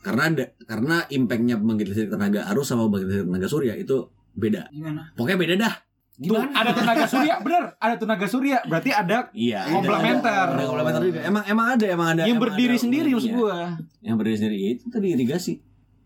[0.02, 4.74] Karena ada karena impactnya pembangkit listrik tenaga arus sama pembangkit listrik tenaga surya itu beda.
[4.74, 5.13] gimana?
[5.13, 5.76] Pokoknya beda dah.
[6.17, 7.78] Tuh, ada tenaga surya, bener.
[7.78, 9.70] Ada tenaga surya, berarti ada Iya.
[9.70, 10.46] Komplementer.
[10.50, 11.20] Ada, ada komplementer juga.
[11.22, 12.22] Emang emang ada, emang ada.
[12.26, 13.78] yang emang berdiri ada sendiri maksud gua.
[14.02, 15.54] Yang berdiri sendiri itu tadi irigasi.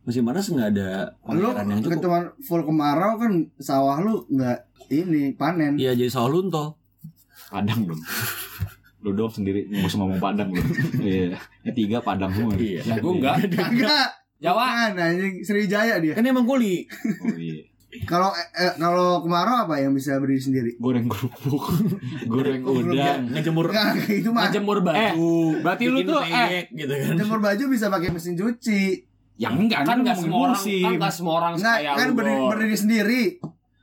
[0.01, 2.01] Musim panas nggak ada pengairan yang cukup.
[2.01, 4.57] cuma full kemarau kan sawah lu nggak
[4.89, 5.77] ini panen.
[5.77, 6.81] Iya jadi sawah lunto.
[7.53, 8.01] Padang dong.
[9.01, 10.61] Lu dong sendiri mau ngomong Padang lu.
[11.01, 11.37] Iya.
[11.61, 12.57] Ya tiga Padang semua.
[12.57, 12.81] Iya.
[12.81, 13.35] Ya gue enggak.
[13.45, 14.09] Enggak.
[14.43, 14.89] Jawa.
[14.89, 16.17] Anjing Sriwijaya dia.
[16.17, 16.89] Kan emang kuli.
[17.21, 17.69] Oh iya.
[18.07, 20.71] Kalau eh, kalau kemarau apa yang bisa berdiri sendiri?
[20.79, 21.75] Goreng kerupuk,
[22.23, 23.35] goreng udang.
[23.35, 23.67] Ngejemur
[24.07, 24.47] itu mah.
[24.47, 25.59] Ngejemur baju.
[25.59, 27.19] Berarti lu tuh eh gitu kan.
[27.19, 29.10] Jemur baju bisa pakai mesin cuci.
[29.41, 32.41] Yang enggak kan enggak nggak semua orang kan nggak semua orang Enggak, kayak kan berdiri,
[32.45, 33.23] berdiri sendiri.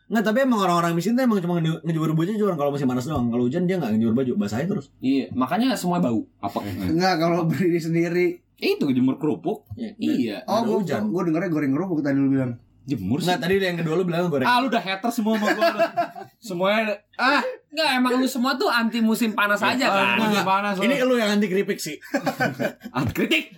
[0.09, 3.05] Nggak, tapi emang orang-orang miskin tuh emang cuma nge- ngejemur baju cuma kalau musim panas
[3.05, 3.27] doang.
[3.27, 4.89] Kalau hujan dia nggak ngejemur baju, basah aja terus.
[5.01, 6.63] iya makanya semua bau apa?
[6.63, 8.27] Enggak, kalau berdiri sendiri.
[8.57, 9.67] Eh, itu jemur kerupuk,
[9.99, 11.01] iya Oh, Ada gua, hujan.
[11.11, 12.57] gua dengernya goreng kerupuk tadi lu bilang.
[12.85, 13.29] jemur sih.
[13.29, 14.47] Nggak, tadi yang kedua lu bilang goreng.
[14.47, 15.69] Ah, lu udah hater semua sama gua.
[16.41, 20.75] Semuanya ah, nggak emang lu semua tuh anti musim panas aja kan musim panas.
[20.77, 22.01] Ini lu yang anti keripik sih.
[22.97, 23.53] anti kritik.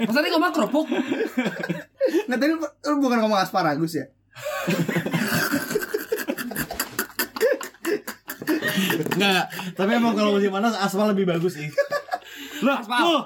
[0.00, 0.86] masa tadi ngomong kerupuk
[2.24, 4.06] Nggak tadi lu, lu bukan ngomong asparagus ya?
[9.10, 9.42] Nggak,
[9.74, 11.68] tapi emang kalau musim panas aspal lebih bagus sih.
[12.62, 13.02] Lah, Aspal.
[13.02, 13.20] tuh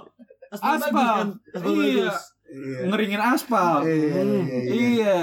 [0.51, 0.81] Aspal, Aspal.
[0.81, 1.29] bagus kan?
[1.53, 1.81] Aspal Iya.
[2.09, 2.19] bagus.
[2.53, 2.79] Iya.
[2.85, 3.77] ngeringin aspal.
[3.81, 5.19] Iya, iya, iya, iya.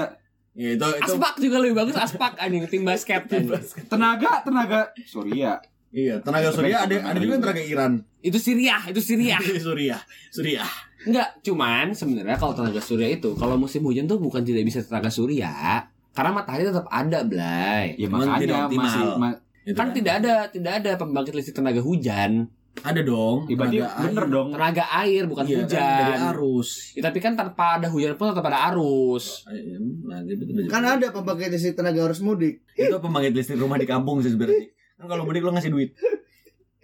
[0.50, 0.74] Iya.
[0.74, 3.54] Ya itu itu aspak juga lebih bagus aspak anjing tim basket anjing.
[3.86, 5.62] Tenaga, tenaga surya.
[5.90, 7.92] iya, tenaga surya ada ada juga yang tenaga Iran.
[8.20, 9.98] itu Siriah itu Siriah surya,
[10.30, 10.62] surya.
[11.00, 15.08] Enggak, cuman sebenarnya kalau tenaga surya itu kalau musim hujan tuh bukan tidak bisa tenaga
[15.08, 17.94] surya karena matahari tetap ada, Blay.
[17.96, 23.02] Ya makanya masih ma- Itu kan tidak ada tidak ada pembangkit listrik tenaga hujan Ada
[23.02, 23.44] dong.
[23.44, 24.30] Ibaratnya tenaga bener air.
[24.30, 24.48] dong.
[24.50, 25.90] Tenaga air bukan Iya, kan, hujan.
[26.00, 26.68] dari arus.
[26.92, 29.44] Ya, tapi kan tanpa ada hujan pun tetap ada arus.
[29.46, 30.60] Eh, Nah, gitu, gitu.
[30.66, 32.64] Kan ada pembangkit listrik tenaga arus mudik.
[32.72, 34.70] itu pembangkit listrik rumah di kampung sih sebenarnya.
[34.96, 35.92] Kan kalau mudik lo ngasih duit.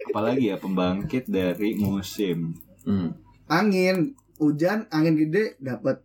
[0.05, 2.53] Apalagi ya pembangkit dari musim.
[2.83, 3.17] Hmm.
[3.47, 6.03] Angin, hujan, angin gede dapat.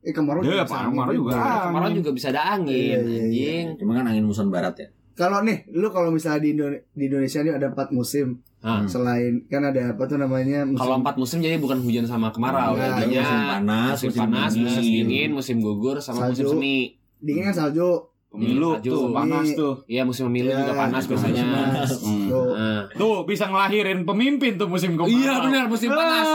[0.00, 1.32] Eh kemarau Ya, bisa kemarau angin juga.
[1.66, 3.22] Kemarau juga bisa ada angin, Iya, iya, iya.
[3.22, 3.66] anjing.
[3.76, 4.88] Cuma kan angin muson barat ya.
[5.14, 8.40] Kalau nih, lu kalau misalnya di, Indo- di Indonesia ini ada empat musim.
[8.58, 8.86] Ah.
[8.86, 12.72] Selain kan ada apa tuh namanya musim Kalau empat musim jadi bukan hujan sama kemarau,
[12.72, 14.64] Nah, jadinya musim panas, musim musim panas, dingin.
[14.64, 16.54] musim dingin, musim gugur sama musim Salju.
[16.54, 16.76] semi.
[17.18, 17.90] dingin kan salju.
[18.28, 18.88] Pemilu Salju.
[18.88, 19.74] tuh panas tuh.
[19.84, 21.44] Iya musim pemilu Ya, juga panas musim biasanya.
[21.44, 21.90] panas.
[22.00, 22.24] Hmm.
[22.24, 22.46] Tuh.
[22.50, 22.82] Nah.
[22.94, 25.12] Tuh bisa ngelahirin pemimpin tuh musim kemarau.
[25.12, 26.26] Iya benar musim panas.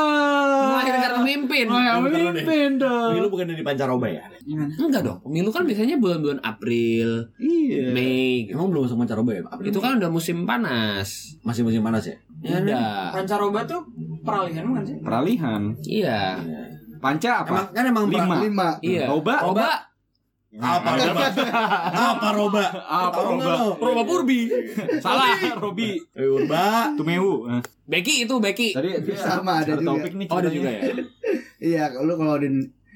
[0.77, 1.65] Melahirkan pemimpin.
[1.65, 3.11] Oh, ya, pemimpin dong.
[3.13, 4.23] Pemilu bukan dari pancaroba ya?
[4.77, 5.19] Enggak dong.
[5.25, 7.89] Pemilu kan biasanya bulan-bulan April, Iya.
[7.91, 8.45] Mei.
[8.47, 9.41] Emang belum masuk pancaroba ya?
[9.43, 9.65] Pak?
[9.65, 11.37] Itu kan udah musim panas.
[11.41, 12.17] masih musim panas ya?
[12.43, 13.11] Udah.
[13.11, 13.81] Pancaroba tuh
[14.21, 14.97] peralihan bukan sih?
[15.01, 15.61] Peralihan.
[15.81, 16.21] Iya.
[16.97, 17.49] Panca apa?
[17.49, 18.35] Emang kan emang Lima.
[18.41, 18.69] Lima.
[18.81, 19.05] Iya.
[19.09, 19.87] Roba?
[20.49, 20.79] Roba.
[20.79, 21.25] apa roba?
[21.91, 22.63] apa roba?
[22.81, 23.45] Apa roba?
[23.75, 24.47] Roba Purbi.
[24.97, 25.99] Salah, Robi.
[26.13, 26.95] Eh, Urba.
[26.95, 27.45] Tumewu.
[27.45, 28.71] Nah, Becky itu Becky.
[28.71, 29.91] Tadi Sama, ada juga.
[29.93, 30.27] topik nih.
[30.27, 30.81] Oh ada juga ya.
[31.57, 32.49] Iya, kalau kalau di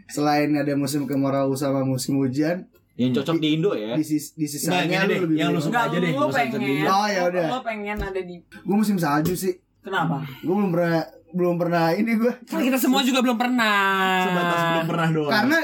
[0.07, 3.95] selain ada musim kemarau sama musim hujan, Yang cocok di Indo ya.
[3.95, 6.11] di, sis, di Nah, sisanya gini lu deh, lebih yang lu suka aja deh.
[6.11, 6.85] lu pengen.
[6.85, 7.45] Oh, ya udah.
[7.49, 9.53] Lo pengen ada di Gue musim salju sih.
[9.81, 10.21] Kenapa?
[10.39, 12.31] Gue belum pernah belum pernah ini gue.
[12.43, 14.23] Kan kita semua juga belum pernah.
[14.23, 15.31] Sebatas belum pernah doang.
[15.31, 15.57] Karena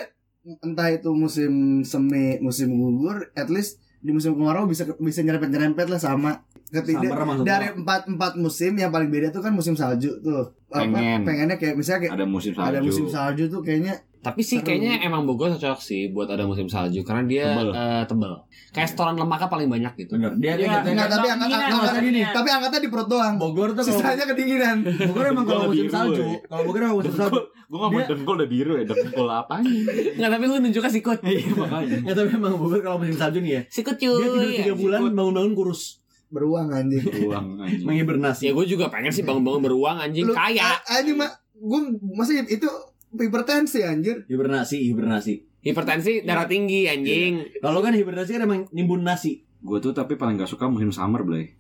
[0.64, 5.88] entah itu musim semi, musim gugur, at least di musim kemarau bisa bisa nyerempet nyerempet
[5.92, 6.32] lah sama.
[6.68, 7.16] Ketiga
[7.48, 10.52] dari empat empat musim yang paling beda tuh kan musim salju tuh.
[10.68, 11.24] Apa, Pengen.
[11.24, 12.68] pengennya kayak misalnya kayak Ada musim salju.
[12.68, 14.67] ada musim salju tuh kayaknya Tapi sih Seru.
[14.67, 17.69] kayaknya emang Bogor cocok sih buat ada musim salju karena dia Tebel.
[17.69, 18.34] eh, tebel.
[18.69, 20.12] Kayak setoran lemaknya paling banyak gitu.
[20.13, 20.32] Bener.
[20.36, 22.21] Dia Iya, kan enggak tapi angkat angkat gini.
[22.23, 23.34] Tapi angkatnya di perut doang.
[23.36, 24.77] Bogor tuh Sisanya kedinginan.
[24.84, 26.38] Bogor emang kalau musim salju, ya.
[26.43, 27.39] kalau Bogor emang musim salju.
[27.67, 28.84] Gue gak mau dengkul udah biru ya.
[28.86, 29.69] Dengkul apanya?
[30.13, 31.19] Enggak, tapi lu nunjuknya sikut.
[31.21, 31.97] Iya makanya.
[32.01, 33.62] Ya tapi emang Bogor kalau musim salju nih ya.
[33.67, 34.08] Sikut cuy.
[34.13, 36.99] Dia tidur tiga bulan bangun-bangun kurus, Beruang anjing.
[37.23, 37.84] Uang anjing.
[37.84, 38.43] menghibernasi.
[38.43, 40.75] Ya gue juga pengen sih bangun-bangun beruang anjing Lu- kaya.
[40.75, 41.80] a- Anjing mak gue
[42.12, 42.67] masih itu
[43.10, 44.24] hipertensi anjir.
[44.26, 45.34] Hibernasi, hibernasi.
[45.60, 47.60] Hipertensi darah tinggi anjing.
[47.60, 49.43] Kalau kan hibernasi kan emang nimbun nasi.
[49.58, 51.56] Gue tuh tapi paling gak suka musim summer, Blay.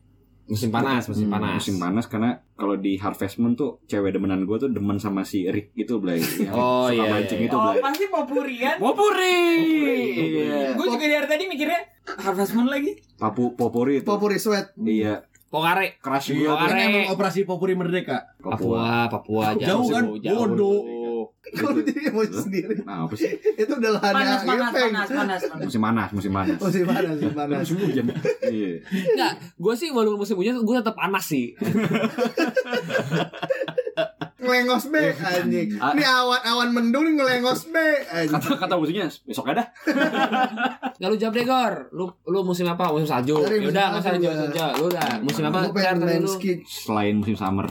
[0.47, 1.59] Musim panas, musim Hmm, panas.
[1.59, 5.43] Musim panas karena kalau di Harvest Moon tuh cewek demenan gue tuh demen sama si
[5.43, 6.23] Rick gitu, Blay.
[6.39, 7.47] Yang Oh, suka iya, mancing iya.
[7.47, 7.83] itu, Oh, Blay.
[7.83, 8.75] pasti popurian.
[8.79, 9.43] Popuri.
[10.15, 10.59] Iya.
[10.71, 11.79] Gue juga dari tadi mikirnya
[12.15, 12.95] Harvest Moon lagi.
[13.17, 14.07] Papu popuri itu.
[14.07, 14.71] Popuri sweat.
[14.77, 15.27] Iya.
[15.47, 15.95] Pongare.
[15.97, 16.53] Crush Iya, gue.
[16.53, 16.79] kan Are.
[16.81, 18.35] emang operasi popuri merdeka.
[18.37, 20.03] Papua, Papua jauh, Jauh kan?
[20.17, 20.39] jauh.
[20.45, 20.79] Bodoh.
[21.47, 22.75] Kalau jadi emosi sendiri.
[22.83, 23.31] Nah, apa sih?
[23.61, 25.63] Itu udah lahannya Panas, panas, panas, panas, panas.
[25.63, 26.57] Musim panas, musim panas.
[26.59, 27.59] Musim panas, musim panas.
[27.63, 28.05] Musim hujan.
[28.47, 28.79] Iya.
[28.87, 31.51] Enggak, gue sih walaupun musim hujan gue tetap panas sih.
[34.37, 35.69] Ngelengos be anjing.
[35.75, 38.31] Ini awan-awan mendung nih ngelengos be anjing.
[38.39, 39.67] Kata kata musiknya besok ada.
[40.97, 41.73] Enggak lu jawab deh Gor.
[41.91, 42.87] Lu lu musim apa?
[42.93, 43.35] Musim salju.
[43.43, 44.11] Ya musim udah, enggak usah
[44.47, 44.65] salju.
[44.79, 45.59] Lu udah musim apa?
[46.63, 47.67] Selain musim summer.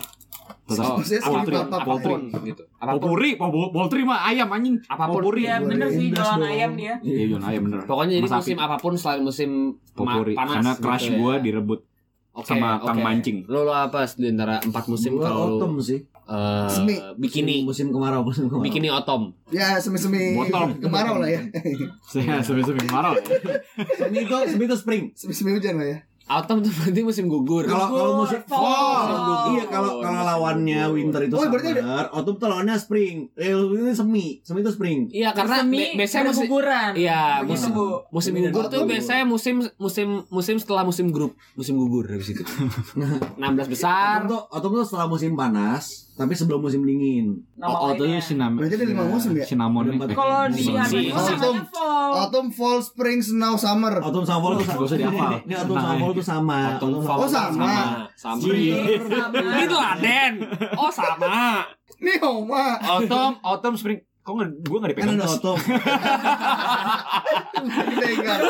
[0.66, 2.62] Tetap Oh, Maksudnya ski apa pun, apa- apa pun gitu.
[2.76, 3.14] Apa pun.
[3.14, 4.74] Popuri, po- poultry mah ayam anjing.
[4.84, 5.22] Apa pun.
[5.22, 5.42] Popuri.
[5.42, 6.94] Iya Boleh bener sih jualan ayam dia.
[6.98, 7.78] Iya, jualan ayam bener.
[7.84, 9.50] Pokoknya jadi Sama musim apa pun selain musim
[9.92, 10.34] Popuri.
[10.34, 10.54] panas.
[10.56, 11.14] Karena gitu crush ya.
[11.14, 11.80] gue direbut.
[12.32, 13.06] Oke, sama kang oke.
[13.06, 13.38] mancing.
[13.46, 16.04] Lu lu apa di antara empat musim Gua kalau autumn sih.
[16.26, 16.98] eh, Semi.
[17.16, 18.60] bikini Musim kemarau, musim kemarau.
[18.60, 19.30] bikini otom.
[19.48, 20.74] Ya semi-semi Botol.
[20.76, 21.40] kemarau lah ya.
[22.02, 23.14] Saya semi-semi kemarau.
[23.94, 25.04] Semi itu, semi itu spring.
[25.12, 25.98] Semi-semi hujan lah ya.
[26.26, 27.62] Autumn tuh berarti musim gugur.
[27.64, 28.58] Kalau kalau musim Fall.
[28.58, 33.30] fall, iya kalau kalau lawannya winter itu Oh, berarti summer, autumn tuh lawannya spring.
[33.32, 35.06] Eh, ini semi, semi itu spring.
[35.08, 36.90] Iya karena Semi be- biasanya musim berguguran.
[36.94, 37.70] Iya, musim
[38.10, 42.42] musim gugur tuh biasanya musim musim musim setelah musim grup, musim gugur habis itu.
[43.38, 43.38] 16
[43.70, 44.20] besar.
[44.20, 47.44] Autumn tuh, autumn tuh setelah musim panas, tapi sebelum musim dingin.
[47.60, 48.56] Nama Oh, itu cinnamon.
[48.64, 49.44] Berarti ada lima musim ya?
[49.44, 49.84] Cinnamon.
[50.08, 52.10] Kalau di itu fall.
[52.24, 54.00] Autumn, fall, spring, snow, summer.
[54.00, 55.44] Autumn sama fall Gak usah dihafal.
[55.44, 56.58] Ini autumn sama fall tuh sama.
[56.80, 57.72] Autumn fall Oh, sama.
[58.16, 58.40] Sama.
[58.48, 58.76] Iya.
[58.96, 59.36] Sama.
[59.36, 60.32] Ini teladen.
[60.80, 61.68] Oh, sama.
[62.00, 62.80] Nih Oma.
[62.80, 64.00] Autumn, autumn, spring.
[64.26, 65.34] Kok nggak, gue nggak Kan dipegang ada tas.
[65.38, 65.60] autumn.
[67.96, 68.40] Pegang.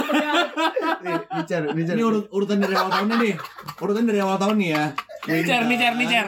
[0.97, 1.97] Nih, bicara, bicara.
[1.97, 3.35] Ini urut, urutan dari awal tahunnya nih.
[3.77, 4.85] Urutan dari awal tahun nih ya.
[5.27, 6.27] Nicer, nicer, nicer.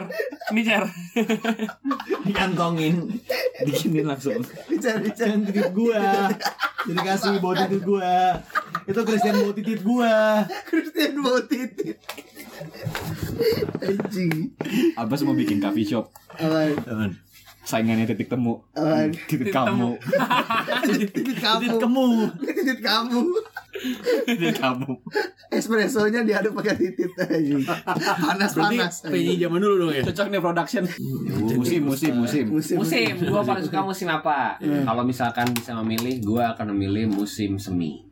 [0.51, 0.83] Nicer.
[2.23, 2.95] Dikantongin.
[3.65, 4.37] Dikinin langsung.
[4.69, 5.27] Bicara, bicara.
[5.27, 6.29] Jangan titip gua.
[6.79, 8.13] Jadi kasih bawa titip gua.
[8.85, 10.13] Itu Christian bawa titip gua.
[10.63, 11.97] Christian bawa titit.
[13.79, 14.33] Anjing.
[14.93, 16.11] Abbas mau bikin coffee shop.
[16.37, 17.17] Awan,
[17.63, 18.65] Saingannya titik temu.
[19.29, 19.99] Titik kamu.
[20.85, 21.67] Titit kamu.
[21.69, 22.13] Titip kamu.
[22.41, 23.21] Titit kamu.
[24.27, 24.97] Dia kabur.
[25.49, 27.55] Espressonya diaduk pakai titit aja.
[28.19, 28.93] Panas panas.
[29.07, 30.03] PJ zaman dulu dong ya.
[30.05, 30.83] Cocok nih production.
[31.57, 32.45] Musim, musim, musim.
[32.51, 32.75] Musim.
[32.81, 34.59] Musim, gua paling suka musim apa?
[34.61, 34.85] Hmm.
[34.85, 38.05] Kalau misalkan bisa memilih, gua akan memilih musim semi.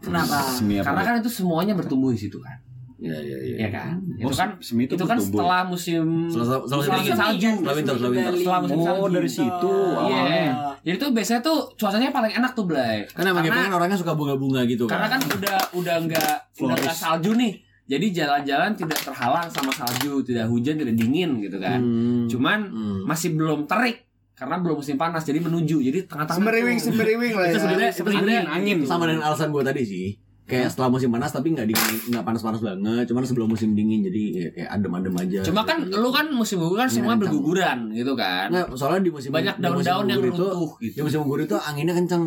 [0.00, 0.56] Kenapa?
[0.60, 2.60] Karena kan itu semuanya bertumbuh di situ kan.
[3.00, 3.56] Iya iya iya.
[3.56, 3.92] Iya kan?
[4.20, 5.40] Oh, Itu kan semi itu itu kan bertumbuh.
[5.40, 7.48] setelah musim Setelah setelah Musim dingin musim salju.
[7.50, 8.32] Setelah winter, setelah winter.
[8.36, 9.08] Setelah musim Oh, salju.
[9.10, 9.96] dari situ Iya.
[9.96, 10.46] awalnya.
[10.80, 12.96] Jadi tuh biasanya tuh cuacanya paling enak tuh, Blay.
[13.06, 14.92] Kan emang Karena- kan orangnya suka bunga-bunga gitu kan.
[14.94, 17.52] Karena kan udah udah enggak udah enggak salju nih.
[17.86, 21.80] Jadi jalan-jalan tidak terhalang sama salju, tidak hujan, tidak dingin gitu kan.
[21.80, 22.28] Hmm.
[22.28, 23.00] Cuman Hmm.
[23.02, 25.82] masih belum terik karena belum musim panas jadi menuju.
[25.82, 27.60] Jadi tengah-tengah Semeriwing semeriwing lah Itu ya.
[27.60, 28.78] sebenarnya sebenarnya angin.
[28.84, 30.06] sama dengan alasan gue tadi sih.
[30.50, 33.06] Kayak setelah musim panas tapi nggak dingin, nggak panas-panas banget.
[33.06, 35.40] Cuman sebelum musim dingin jadi ya, kayak adem-adem aja.
[35.46, 37.30] Cuma kan lu kan musim gugur kan semua kencang.
[37.30, 38.50] berguguran gitu kan.
[38.50, 41.06] Nggak, soalnya di musim Banyak daun-daun yang gugur itu, runtuh Di gitu.
[41.06, 42.24] musim gugur itu anginnya kenceng.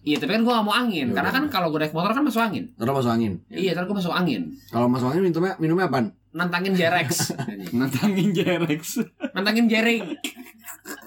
[0.00, 1.06] Iya, tapi kan gua gak mau angin.
[1.12, 2.64] Ya Karena kan kalau gue naik motor kan masuk angin.
[2.72, 3.32] Terus masuk angin.
[3.52, 4.42] Iya, terus gue masuk angin.
[4.72, 5.98] Kalau masuk angin minumnya minumnya apa?
[6.40, 7.36] Nantangin Jerex.
[7.76, 9.02] Nantangin Jerex.
[9.36, 10.04] Nantangin Jering.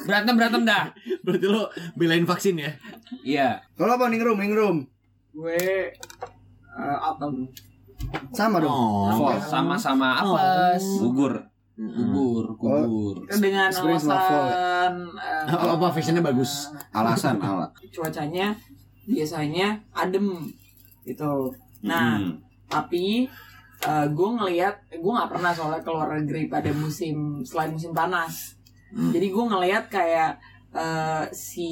[0.05, 0.93] Berantem berantem dah.
[1.25, 2.71] Berarti lo belain vaksin ya?
[3.25, 3.49] Iya.
[3.73, 4.85] Kalau apa ningrum ningrum?
[5.33, 5.89] Gue
[6.73, 7.45] eh, apa bro?
[8.31, 8.71] Sama dong.
[9.13, 9.31] Oh.
[9.39, 10.83] Sama-sama apes.
[10.99, 11.33] Gugur.
[11.73, 13.17] Gugur, gugur.
[13.33, 14.45] Dengan Experience sama fall.
[14.45, 16.69] alasan eh, Apa apa fashionnya bagus?
[16.91, 17.65] Alasan ala.
[17.89, 18.53] cuacanya
[19.03, 20.37] biasanya adem
[21.03, 21.49] gitu.
[21.81, 22.39] Nah, Hmm.
[22.69, 23.27] tapi
[23.83, 28.55] gue ngelihat gue nggak pernah soalnya keluar negeri pada musim selain musim panas.
[28.93, 29.11] Hmm.
[29.11, 30.39] Jadi gue ngelihat kayak
[30.71, 31.71] eh, si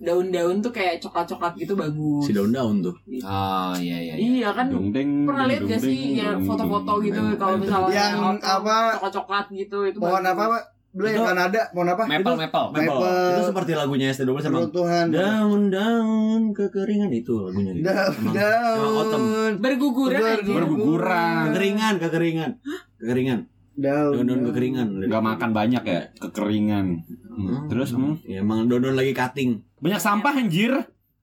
[0.00, 2.24] daun-daun tuh kayak coklat-coklat gitu bagus.
[2.24, 2.96] Si daun-daun tuh.
[3.20, 4.26] Oh, iya iya iya.
[4.40, 5.28] Iya kan Dung ding.
[5.28, 8.76] pernah lihat gak sih ya dung foto-foto gitu dung kalau misalnya Yang apa?
[8.96, 10.62] coklat-coklat gitu itu Pohon apa pak?
[10.90, 12.02] Dulu yang Itu- Kanada, pohon apa?
[12.02, 12.66] Maple, maple.
[12.72, 12.82] Maple.
[12.98, 13.30] Maple.
[13.30, 14.60] Itu seperti lagunya ST12 emang.
[14.66, 15.06] Runtuhan.
[15.12, 17.86] Daun-daun kekeringan itu lagunya gitu.
[17.86, 18.34] Daun, Emang-
[18.74, 19.22] emang autumn.
[19.22, 20.38] daun, Berguguran.
[20.42, 21.42] Berguguran.
[21.46, 22.50] Kekeringan, kekeringan.
[22.96, 23.40] Kekeringan.
[23.80, 24.88] Daun, Daun-daun kekeringan.
[25.02, 26.86] Gak makan banyak ya, kekeringan.
[27.26, 27.66] Hmm.
[27.66, 28.20] Terus hmm.
[28.24, 29.64] Ya, emang daun-daun lagi cutting.
[29.76, 30.72] banyak sampah anjir.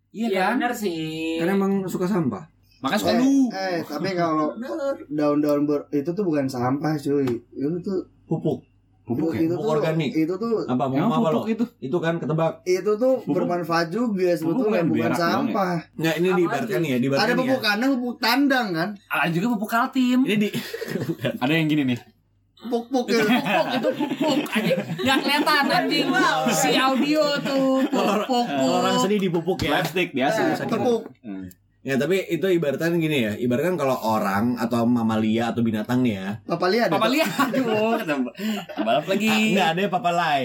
[0.09, 0.53] Iya Iya kan?
[0.57, 1.37] bener sih.
[1.37, 2.49] Kan emang suka sampah.
[2.77, 3.33] Makanya suka Eh, lu.
[3.49, 4.53] eh, tapi kalau
[5.07, 7.25] daun-daun ber, itu tuh bukan sampah cuy.
[7.51, 8.65] Itu tuh Pupuk.
[9.03, 9.39] Pupuk ya?
[9.41, 10.11] itu Pupuk tuh, organik.
[10.11, 11.39] Itu tuh Apa mau apa lo?
[11.39, 11.65] pupuk itu.
[11.79, 12.59] Itu kan ketebak.
[12.65, 13.33] itu tuh Pupuk.
[13.35, 15.15] bermanfaat juga sebetulnya bukan bukan ya?
[15.15, 15.75] sampah.
[15.95, 17.63] Nggak ini Apa diibaratkan ya, diibaratkan Ada pupuk ya.
[17.63, 18.89] kandang, pupuk tandang kan?
[19.07, 20.19] Ada juga pupuk kaltim.
[20.23, 20.49] Ini di
[21.41, 21.99] Ada yang gini nih.
[22.57, 23.21] Pupuk gitu.
[23.21, 24.79] Pupuk itu pupuk anjing.
[25.05, 26.07] Nggak kelihatan anjing.
[26.49, 28.45] Si audio tuh pupuk.
[28.49, 29.77] kalau orang sedih dipupuk ya.
[29.77, 30.39] Plastik biasa.
[30.57, 31.01] Eh, tepuk.
[31.21, 31.45] Hmm.
[31.87, 36.29] Ya tapi itu ibaratkan gini ya, ibaratkan kalau orang atau mamalia atau binatang nih ya.
[36.43, 37.95] Papa lihat Papa lihat aduh
[38.83, 39.55] balap lagi.
[39.55, 40.43] Enggak ada papa lai.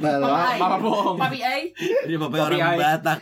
[0.00, 0.24] Balap.
[0.24, 0.56] Papai.
[0.56, 1.16] Papa bohong.
[1.20, 1.62] Papi ai.
[1.76, 2.78] Jadi papa Papi orang ai.
[2.80, 3.20] Batak.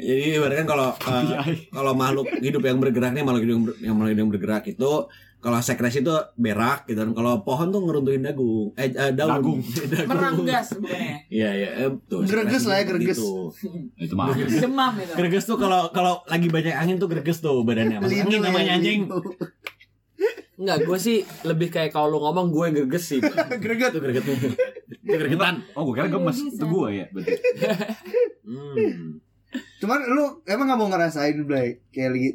[0.00, 1.22] Jadi ibaratkan kalau eh,
[1.68, 4.64] kalau makhluk hidup yang bergerak nih makhluk hidup yang, ber- yang makhluk hidup yang bergerak
[4.64, 4.92] itu
[5.44, 7.12] kalau sekresi itu berak gitu kan.
[7.12, 8.72] Kalau pohon tuh ngeruntuhin dagung.
[8.80, 9.28] Eh, eh, daun.
[9.28, 9.60] Dagung.
[10.08, 11.16] Meranggas sebenarnya.
[11.28, 12.24] Iya iya, eh, tuh.
[12.24, 13.20] Greges lah ya, greges.
[13.20, 13.52] gitu.
[14.00, 14.32] Itu mah.
[14.32, 15.12] Demam itu.
[15.12, 18.00] Greges tuh kalau kalau lagi banyak angin tuh greges tuh badannya.
[18.00, 19.00] Masuk angin Linu ya, namanya anjing.
[20.56, 23.20] Enggak, gue sih lebih kayak kalau lu ngomong gue yang greges sih.
[23.64, 23.92] Greget.
[23.92, 24.36] Itu greget tuh.
[25.04, 25.60] Itu gregetan.
[25.76, 26.40] Oh, gue kira gemes.
[26.40, 27.06] Itu gue ya.
[27.12, 27.36] Betul.
[28.48, 29.20] Hmm.
[29.82, 32.30] Cuman lu emang gak mau ngerasain Blay kayak lagi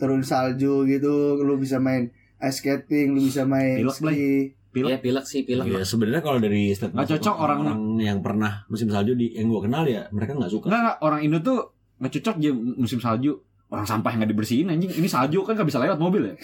[0.00, 2.08] turun salju gitu, lu bisa main
[2.44, 4.28] ice skating, lu bisa main Pilek, ski.
[4.70, 4.90] Pilek.
[4.90, 5.64] Iya, pilek sih, pilek.
[5.66, 7.62] Ya sebenarnya kalau dari statement Nggak cocok orang-
[7.96, 10.66] yang pernah musim salju di yang gue kenal ya mereka nggak suka.
[10.66, 11.58] Enggak, orang Indo tuh
[11.96, 13.38] nggak cocok dia musim salju.
[13.64, 14.86] Orang sampah yang nggak dibersihin anjing.
[14.92, 16.34] Ini salju kan nggak bisa lewat mobil ya.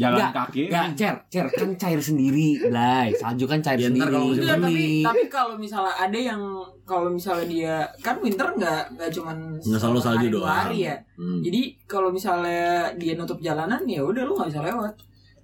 [0.00, 0.62] Jalan Nggak, kaki.
[0.66, 3.14] Enggak, cer, cer kan cair sendiri, Blay.
[3.14, 4.02] Salju kan cair Ya, sendiri.
[4.04, 6.42] kalau musim Enggak, tapi tapi kalau misalnya ada yang
[6.82, 10.48] kalau misalnya dia kan winter nggak nggak cuman Nggak selalu salju doang.
[10.48, 10.96] hari ya.
[11.14, 11.38] Hmm.
[11.40, 14.94] Jadi kalau misalnya dia nutup jalanan ya udah lu nggak bisa lewat.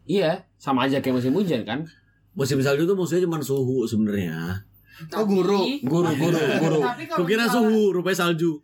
[0.09, 1.85] Iya, sama aja kayak musim hujan kan.
[2.33, 4.64] Musim salju tuh maksudnya cuma suhu sebenarnya.
[5.12, 5.68] Oh, guru.
[5.85, 6.81] Guru, guru, guru.
[7.14, 8.57] Kukira misalnya- suhu, rupanya salju.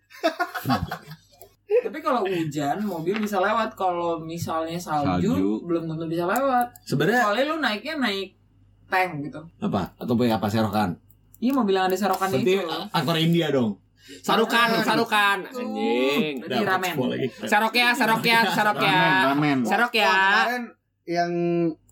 [1.84, 3.74] Tapi kalau hujan mobil bisa lewat.
[3.74, 5.60] Kalau misalnya salju, Salju.
[5.62, 6.72] belum tentu bisa lewat.
[6.82, 8.28] Sebenarnya Soalnya lu naiknya naik
[8.86, 9.40] tank gitu.
[9.60, 9.92] apa?
[9.94, 10.96] Atau pakai apa serokan?
[11.38, 12.78] Iya mobil yang ada serokannya Berarti itu.
[12.90, 13.76] aktor India dong.
[14.20, 15.38] Sarukan, sarukan.
[15.44, 16.40] Anjing.
[16.40, 16.92] Berarti ramen.
[16.92, 17.26] semua lagi.
[17.42, 18.96] Sarokya, sarokya, sarokya.
[19.32, 20.62] Ramen, ramen.
[21.04, 21.32] Yang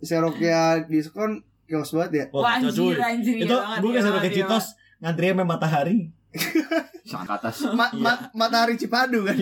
[0.01, 2.25] seroknya diskon kios banget ya.
[2.33, 4.67] Wah, anjir, anjir, Itu iya gue iya kasih banget, ke iya Citos
[5.01, 5.97] ngantri sampai matahari.
[7.11, 7.57] Sangat ke atas.
[7.77, 9.37] Ma- ma- matahari Cipadu kan.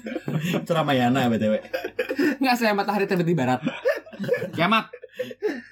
[0.66, 1.54] Ceramayana BTW.
[2.40, 3.60] Enggak saya matahari terbit di barat.
[4.56, 4.88] Kiamat.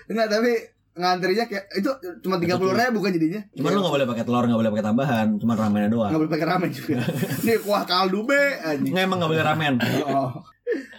[0.09, 0.53] Enggak tapi
[0.91, 1.91] ngantrinya kayak itu
[2.21, 3.41] cuma tiga puluh ribu kan jadinya.
[3.57, 6.11] Cuman lu gak boleh pakai telur, gak boleh pakai tambahan, cuma ramennya doang.
[6.13, 6.99] nggak boleh pakai ramen juga.
[7.47, 8.93] Ini kuah kaldu be anjing.
[8.93, 9.75] Nggak emang gak boleh ramen.
[10.11, 10.45] Oh.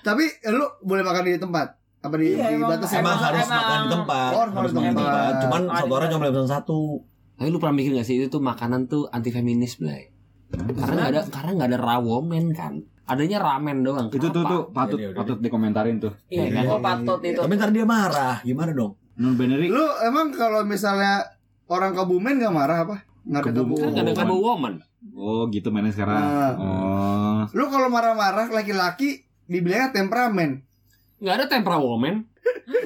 [0.01, 3.45] Tapi lu boleh makan di tempat apa di, Iya, di emang- batas Emang, Emang- harus
[3.45, 4.32] emang- makan di tempat.
[4.34, 5.14] Oh, harus makan di tempat.
[5.14, 5.34] tempat.
[5.41, 6.80] Cuman Makan satu orang cuma boleh pesan satu.
[7.38, 10.14] Tapi lu pernah mikir gak sih itu tuh makanan tuh anti feminis Blay?
[10.52, 12.74] Karena nggak ada karena nggak ada rawomen kan.
[13.08, 14.08] Adanya ramen doang.
[14.12, 14.52] Itu tuh Kenapa?
[14.52, 16.14] tuh patut iya, patut dikomentarin tuh.
[16.28, 16.64] Iya, kan?
[16.68, 17.39] oh patut itu.
[17.39, 18.39] Tapi ntar dia marah.
[18.43, 18.93] Gimana dong?
[19.20, 21.24] Non binary Lu emang kalau misalnya
[21.68, 23.04] orang Kebumen nggak marah apa?
[23.28, 23.52] Nggak ada.
[23.64, 23.80] Kebumen.
[23.80, 24.74] Kan nggak ada woman.
[25.18, 26.20] Oh gitu mainnya sekarang.
[26.20, 26.54] Ah.
[26.56, 27.41] Oh.
[27.58, 30.64] Lu kalau marah-marah laki-laki dibilangnya temperamen.
[31.22, 32.26] Nggak ada tempera woman.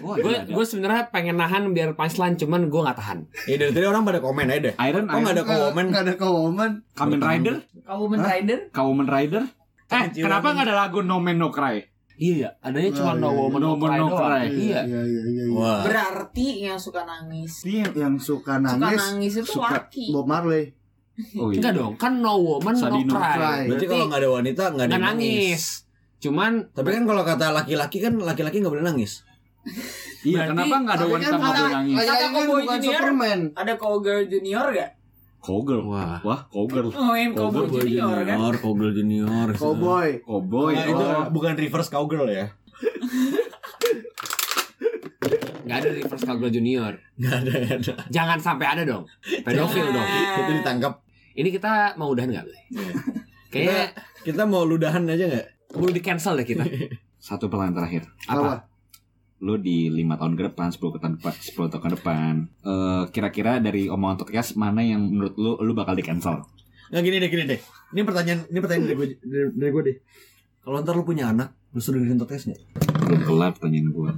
[0.03, 0.51] Gue ada, ada.
[0.51, 3.19] gue sebenarnya pengen nahan biar punchline cuman gue nggak tahan.
[3.47, 4.73] Ya dari tadi orang pada komen aja deh.
[4.75, 5.86] Iron, Kok nggak ada komen?
[5.89, 6.71] Nggak ada Kebumen.
[6.91, 7.55] Kamen Rider,
[7.88, 7.97] Hah?
[8.27, 8.59] Rider?
[8.75, 9.43] Kamen Rider.
[9.86, 11.88] Eh, kenapa nggak ada lagu No Man No Cry?
[12.15, 13.39] Iya ya, adanya cuma no iya.
[13.43, 14.15] woman No no, no doang.
[14.15, 14.47] cry.
[14.47, 14.81] Iya.
[14.88, 15.43] Iya iya iya.
[15.51, 15.73] iya.
[15.83, 17.59] Berarti yang suka nangis.
[17.67, 17.91] Iya.
[17.91, 20.15] Yang suka Suka nangis nangis itu suka- laki.
[20.15, 20.71] Bob Marley.
[21.36, 21.59] Oh iya.
[21.59, 23.67] Enggak dong, kan no woman Sadino no cry.
[23.67, 25.84] Berarti kalau nggak ada wanita nggak ada nangis.
[26.20, 29.24] Cuman Tapi kan kalau kata laki-laki kan laki-laki nggak boleh nangis.
[30.26, 31.95] Iya, kenapa nggak ada Tapi wanita kan nggak boleh ada- nangis?
[32.01, 32.97] Kan Cowboy bukan Junior.
[32.97, 33.39] Superman.
[33.53, 34.91] Ada cowgirl junior gak?
[35.45, 35.84] Cowgirl.
[35.86, 36.18] Wah.
[36.26, 36.89] Wah, cowgirl.
[36.89, 38.34] Oh, yang cowboy junior kan?
[38.34, 39.47] junior, cowgirl junior.
[39.53, 40.09] Cowboy.
[40.26, 40.74] Cowboy.
[40.74, 41.30] Nah, itu oh.
[41.30, 42.49] bukan reverse cowgirl ya?
[45.66, 46.93] nggak ada reverse cowgirl junior.
[47.22, 47.93] Nggak ada, nggak ada.
[48.09, 49.05] Jangan sampai ada dong.
[49.45, 50.09] Pedofil dong.
[50.09, 50.93] Itu ditangkap.
[51.38, 52.63] Ini kita mau udahan nggak boleh?
[53.53, 53.93] Kayaknya
[54.26, 55.47] Kita mau ludahan aja nggak?
[55.70, 56.63] Perlu di cancel deh kita.
[57.28, 58.03] Satu pertanyaan terakhir.
[58.28, 58.70] Apa?
[59.43, 63.59] Lu di lima tahun ke depan, 10 tahun depan, 10 tahun ke depan, eh, kira-kira
[63.59, 66.45] dari omongan podcast mana yang menurut lu lu bakal di cancel?
[66.89, 67.59] Nggak gini deh, gini deh.
[67.91, 69.97] Ini pertanyaan, ini pertanyaan dari gue, dari, dari gue deh.
[70.61, 72.61] Kalau ntar lu punya anak, lu suruh dengerin podcast nggak?
[73.05, 74.11] Belum kelar pertanyaan gue.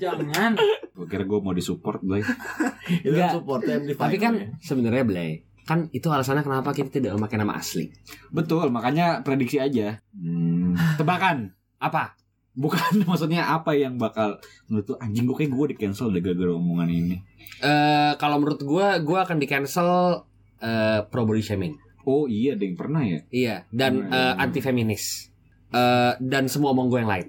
[0.00, 0.52] Jangan.
[0.96, 2.24] Gue kira gue mau disupport, Blay.
[3.04, 3.28] Itu Nggak.
[3.28, 3.98] kan support MD5.
[4.00, 5.30] Tapi kan sebenarnya Blay,
[5.64, 7.90] kan itu alasannya kenapa kita tidak memakai nama asli.
[8.28, 10.00] Betul, makanya prediksi aja.
[10.12, 11.52] Hmm, tebakan.
[11.78, 12.16] Apa?
[12.52, 14.36] Bukan maksudnya apa yang bakal
[14.66, 17.16] menurut lu anjing gue kayak gue di cancel deh gara-gara omongan ini.
[17.62, 20.22] Eh kalau menurut gua, gua akan di cancel
[20.60, 21.74] eh, pro body shaming.
[22.04, 23.20] Oh iya, ada yang pernah ya.
[23.28, 24.40] Iya, dan Hmm.
[24.40, 25.28] anti feminis.
[25.70, 27.28] Eh dan semua omong gue yang lain.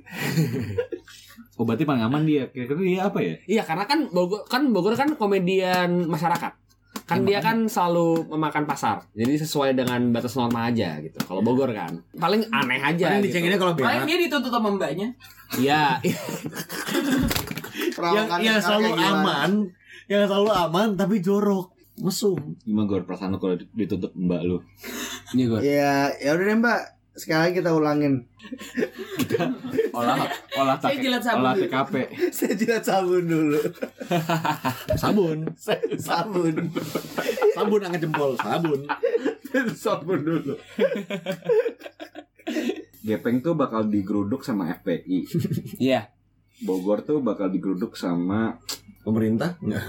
[1.60, 2.50] Oh berarti paling aman dia.
[2.50, 3.36] Kira-kira dia apa ya?
[3.46, 6.58] Iya, karena kan Bogor kan Bogor kan komedian masyarakat.
[7.06, 9.04] Kan dia kan selalu memakan pasar.
[9.12, 11.18] Jadi sesuai dengan batas norma aja gitu.
[11.26, 13.06] Kalau Bogor kan paling aneh aja.
[13.12, 13.28] Paling gitu.
[13.32, 15.08] dicenginnya kalau Paling dia dituntut sama mbaknya.
[15.60, 16.00] Iya.
[17.92, 19.20] Yang, Perawakannya yang sekarang selalu kayak gimana?
[19.20, 19.52] aman,
[20.08, 21.68] yang selalu aman tapi jorok,
[22.00, 22.40] mesum.
[22.64, 24.58] Gimana gue perasaan lu kalau ditutup mbak lu?
[25.36, 25.60] Ini gue.
[25.64, 26.82] Ya, ya udah deh Mbak.
[27.12, 28.24] Sekali lagi kita ulangin.
[29.92, 30.24] Olah
[30.56, 31.56] olah Saya tak- jilat sabun olah.
[31.62, 31.94] TKP.
[32.32, 33.60] Saya jilat sabun dulu.
[34.96, 35.38] Sabun,
[36.00, 36.56] sabun.
[37.52, 38.80] sabun angkat jempol, sabun.
[39.76, 40.56] sabun dulu.
[43.02, 45.28] Gepeng tuh bakal digeruduk sama FPI.
[45.78, 46.08] Iya.
[46.62, 48.62] Bogor tuh bakal digeruduk sama
[49.02, 49.58] Pemerintah?
[49.60, 49.82] Enggak.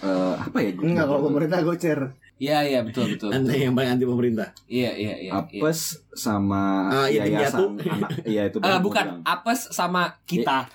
[0.00, 0.72] eh, apa ya?
[0.74, 2.16] Enggak kalau pemerintah gocer.
[2.34, 3.30] Iya, iya betul betul.
[3.30, 4.50] Anda yang paling anti pemerintah.
[4.66, 5.30] Iya, iya, iya.
[5.30, 5.62] iya.
[5.62, 9.22] Apes sama Ah, yatim yayasan anak iya itu Eh, gua bukan bilang.
[9.22, 10.66] apes sama kita.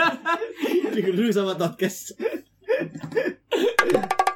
[0.94, 2.14] Digeruduk sama podcast.